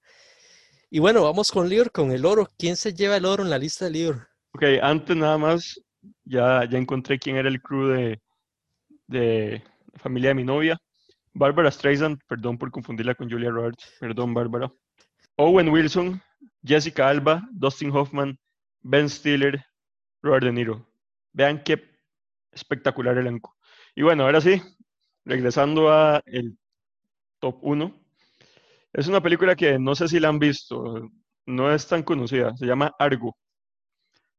[0.91, 2.49] Y bueno, vamos con Lior, con el oro.
[2.59, 4.29] ¿Quién se lleva el oro en la lista de Lior?
[4.55, 5.81] Ok, antes nada más,
[6.25, 8.21] ya, ya encontré quién era el crew de,
[9.07, 9.63] de
[9.97, 10.79] familia de mi novia.
[11.35, 14.73] Barbara Streisand, perdón por confundirla con Julia Roberts, perdón Bárbara.
[15.37, 16.21] Owen Wilson,
[16.63, 18.39] Jessica Alba, Dustin Hoffman,
[18.81, 19.65] Ben Stiller,
[20.23, 20.87] Robert De Niro.
[21.33, 21.83] Vean qué
[22.51, 23.57] espectacular elenco.
[23.95, 24.61] Y bueno, ahora sí,
[25.25, 26.59] regresando a el
[27.39, 27.95] top 1.
[28.93, 31.11] Es una película que no sé si la han visto,
[31.47, 33.37] no es tan conocida, se llama Argo.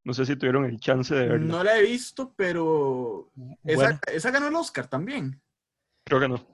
[0.04, 1.46] No sé si tuvieron el chance de verla.
[1.46, 3.32] No la he visto, pero
[3.64, 5.42] esa, esa ganó el Oscar también.
[6.06, 6.46] Creo que no.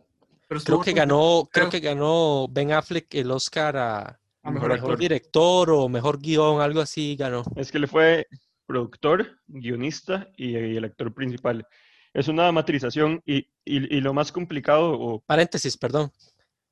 [0.48, 1.70] Pero Creo que ganó, creo creo.
[1.70, 7.16] que ganó Ben Affleck el Oscar a a mejor director o mejor guion, algo así
[7.16, 7.44] ganó.
[7.56, 8.28] Es que le fue
[8.66, 11.68] productor, guionista y, y el actor principal.
[12.14, 16.12] Es una dramatización y, y- y lo más complicado, o Paréntesis, perdón.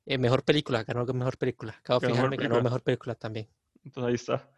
[0.05, 1.75] Eh, mejor película, ganó mejor película.
[1.79, 2.63] Acabo de mejor fijarme, ganó película.
[2.63, 3.47] mejor película también.
[3.83, 4.49] entonces ahí está.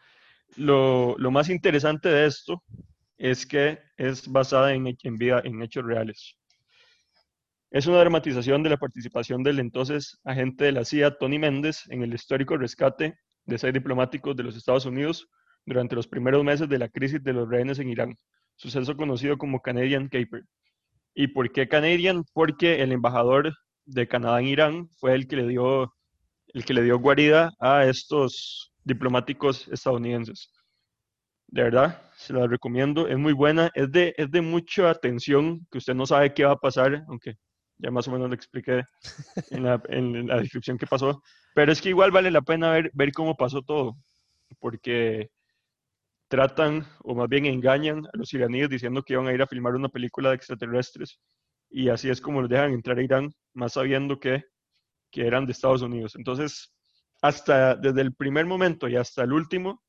[0.55, 2.63] Lo, más interesante de esto
[3.17, 6.35] es que es basada en, en, vida, en hechos reales.
[7.71, 12.01] Es una dramatización de la participación del entonces agente de la CIA, Tony Méndez, en
[12.01, 15.27] el histórico rescate de seis diplomáticos de los Estados Unidos
[15.65, 18.15] durante los primeros meses de la crisis de los rehenes en Irán,
[18.55, 20.45] suceso conocido como Canadian Caper.
[21.13, 22.23] ¿Y por qué Canadian?
[22.33, 23.53] Porque el embajador
[23.85, 25.93] de Canadá en Irán fue el que le dio,
[26.53, 30.51] el que le dio guarida a estos diplomáticos estadounidenses.
[31.47, 35.77] De verdad, se la recomiendo, es muy buena, es de, es de mucha atención, que
[35.77, 37.35] usted no sabe qué va a pasar, aunque
[37.77, 38.83] ya más o menos lo expliqué
[39.51, 41.23] en la, en la descripción que pasó,
[41.55, 43.97] pero es que igual vale la pena ver, ver cómo pasó todo,
[44.59, 45.29] porque
[46.27, 49.73] tratan, o más bien engañan a los iraníes diciendo que iban a ir a filmar
[49.75, 51.19] una película de extraterrestres,
[51.69, 54.43] y así es como los dejan entrar a Irán, más sabiendo que,
[55.11, 56.15] que eran de Estados Unidos.
[56.15, 56.71] Entonces,
[57.21, 59.83] hasta desde el primer momento y hasta el último,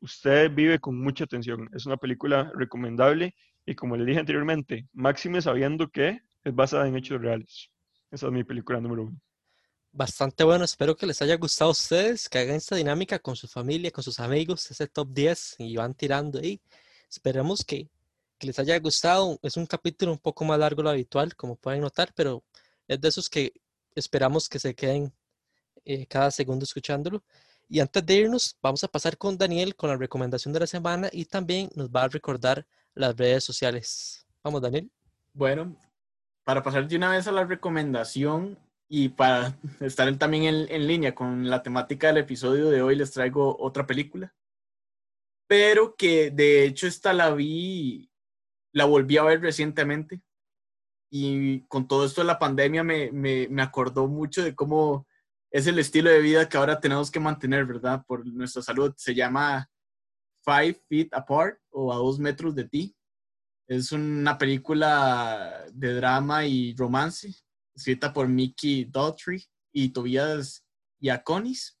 [0.00, 1.68] usted vive con mucha atención.
[1.74, 3.34] Es una película recomendable
[3.66, 7.70] y como le dije anteriormente, máxime sabiendo que es basada en hechos reales.
[8.10, 9.20] Esa es mi película número uno.
[9.90, 13.48] Bastante bueno, espero que les haya gustado a ustedes, que hagan esta dinámica con su
[13.48, 16.60] familia, con sus amigos, ese top 10 y van tirando ahí.
[17.10, 17.88] Esperemos que,
[18.38, 19.38] que les haya gustado.
[19.42, 22.44] Es un capítulo un poco más largo de lo habitual, como pueden notar, pero
[22.86, 23.52] Es de esos que
[23.94, 25.12] esperamos que se queden
[25.88, 27.24] eh, cada segundo escuchándolo.
[27.66, 31.08] Y antes de irnos, vamos a pasar con Daniel con la recomendación de la semana
[31.10, 34.26] y también nos va a recordar las redes sociales.
[34.44, 34.90] Vamos, Daniel.
[35.32, 35.74] Bueno,
[36.44, 41.14] para pasar de una vez a la recomendación y para estar también en, en línea
[41.14, 44.34] con la temática del episodio de hoy, les traigo otra película.
[45.46, 48.10] Pero que de hecho esta la vi,
[48.72, 50.20] la volví a ver recientemente.
[51.10, 55.07] Y con todo esto de la pandemia me, me, me acordó mucho de cómo
[55.50, 58.04] es el estilo de vida que ahora tenemos que mantener, ¿verdad?
[58.06, 58.92] Por nuestra salud.
[58.96, 59.68] Se llama
[60.44, 62.94] Five Feet Apart o A Dos Metros de Ti.
[63.66, 67.34] Es una película de drama y romance,
[67.74, 70.64] escrita por Mickey Daughtry y Tobias
[71.00, 71.78] Yaconis.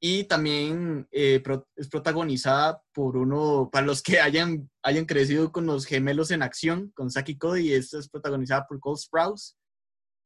[0.00, 1.40] Y también eh,
[1.76, 6.90] es protagonizada por uno, para los que hayan, hayan crecido con los gemelos en acción,
[6.96, 9.56] con Saki Cody, esta es protagonizada por Cole Sprouse,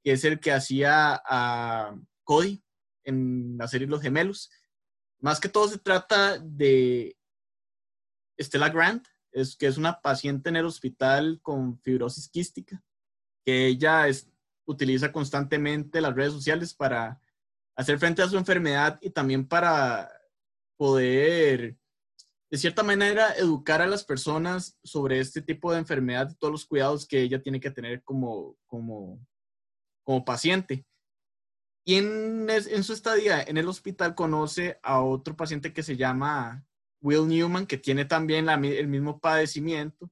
[0.02, 1.94] que es el que hacía a
[2.24, 2.62] Cody
[3.06, 4.50] en la serie Los Gemelos.
[5.20, 7.16] Más que todo se trata de
[8.38, 12.82] Stella Grant, es, que es una paciente en el hospital con fibrosis quística,
[13.44, 14.06] que ella
[14.66, 17.20] utiliza constantemente las redes sociales para
[17.76, 20.10] hacer frente a su enfermedad y también para
[20.76, 21.76] poder,
[22.50, 26.66] de cierta manera, educar a las personas sobre este tipo de enfermedad y todos los
[26.66, 29.24] cuidados que ella tiene que tener como, como,
[30.02, 30.86] como paciente.
[31.88, 36.66] Y en, en, su estadía en el hospital conoce a otro paciente que se llama
[37.00, 40.10] Will Newman, que tiene también el mismo padecimiento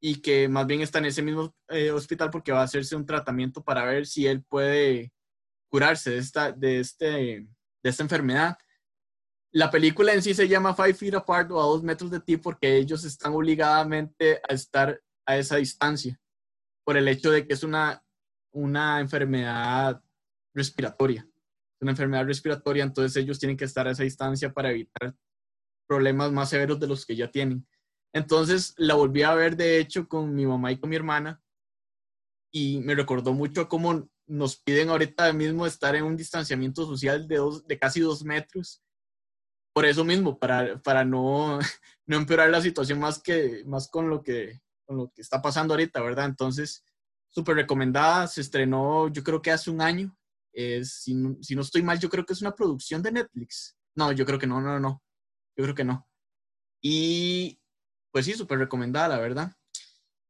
[0.00, 3.06] y que más bien está en ese mismo eh, hospital porque va a hacerse un
[3.06, 5.12] tratamiento para ver si él puede
[5.70, 8.58] curarse de esta, de, este, de esta enfermedad.
[9.52, 12.36] La película en sí se llama Five Feet Apart o a dos metros de ti
[12.36, 16.20] porque ellos están obligadamente a estar a esa distancia
[16.84, 18.04] por el hecho de que es una,
[18.50, 20.02] una enfermedad
[20.56, 21.28] respiratoria.
[21.80, 25.14] una enfermedad respiratoria, entonces ellos tienen que estar a esa distancia para evitar
[25.86, 27.66] problemas más severos de los que ya tienen.
[28.14, 31.40] Entonces la volví a ver, de hecho, con mi mamá y con mi hermana
[32.50, 37.36] y me recordó mucho cómo nos piden ahorita mismo estar en un distanciamiento social de,
[37.36, 38.82] dos, de casi dos metros.
[39.74, 41.58] Por eso mismo, para, para no,
[42.06, 45.74] no empeorar la situación más, que, más con, lo que, con lo que está pasando
[45.74, 46.24] ahorita, ¿verdad?
[46.24, 46.82] Entonces,
[47.28, 50.16] súper recomendada, se estrenó yo creo que hace un año
[50.84, 53.76] si, no, estoy mal, yo creo que es una producción de Netflix.
[53.94, 55.02] No, yo creo que no, no, no.
[55.56, 56.08] Yo creo que no.
[56.80, 57.60] Y
[58.10, 59.52] pues sí, súper recomendada, la verdad.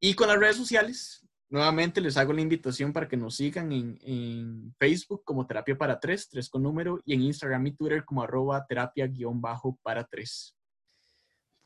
[0.00, 3.98] Y con las redes sociales, nuevamente les hago la invitación para que nos sigan en,
[4.02, 8.22] en Facebook como Terapia para Tres, tres con número, y en Instagram y Twitter como
[8.22, 10.55] arroba terapia guion bajo para tres.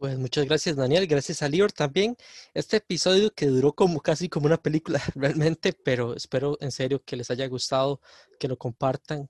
[0.01, 2.17] Pues muchas gracias Daniel, gracias a Lior también.
[2.55, 7.17] Este episodio que duró como casi como una película realmente, pero espero en serio que
[7.17, 8.01] les haya gustado,
[8.39, 9.29] que lo compartan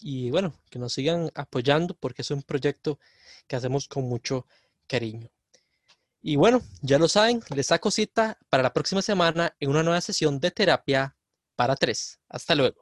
[0.00, 2.98] y bueno, que nos sigan apoyando porque es un proyecto
[3.46, 4.46] que hacemos con mucho
[4.86, 5.30] cariño.
[6.22, 10.00] Y bueno, ya lo saben, les saco cita para la próxima semana en una nueva
[10.00, 11.16] sesión de terapia
[11.54, 12.18] para tres.
[12.30, 12.81] Hasta luego.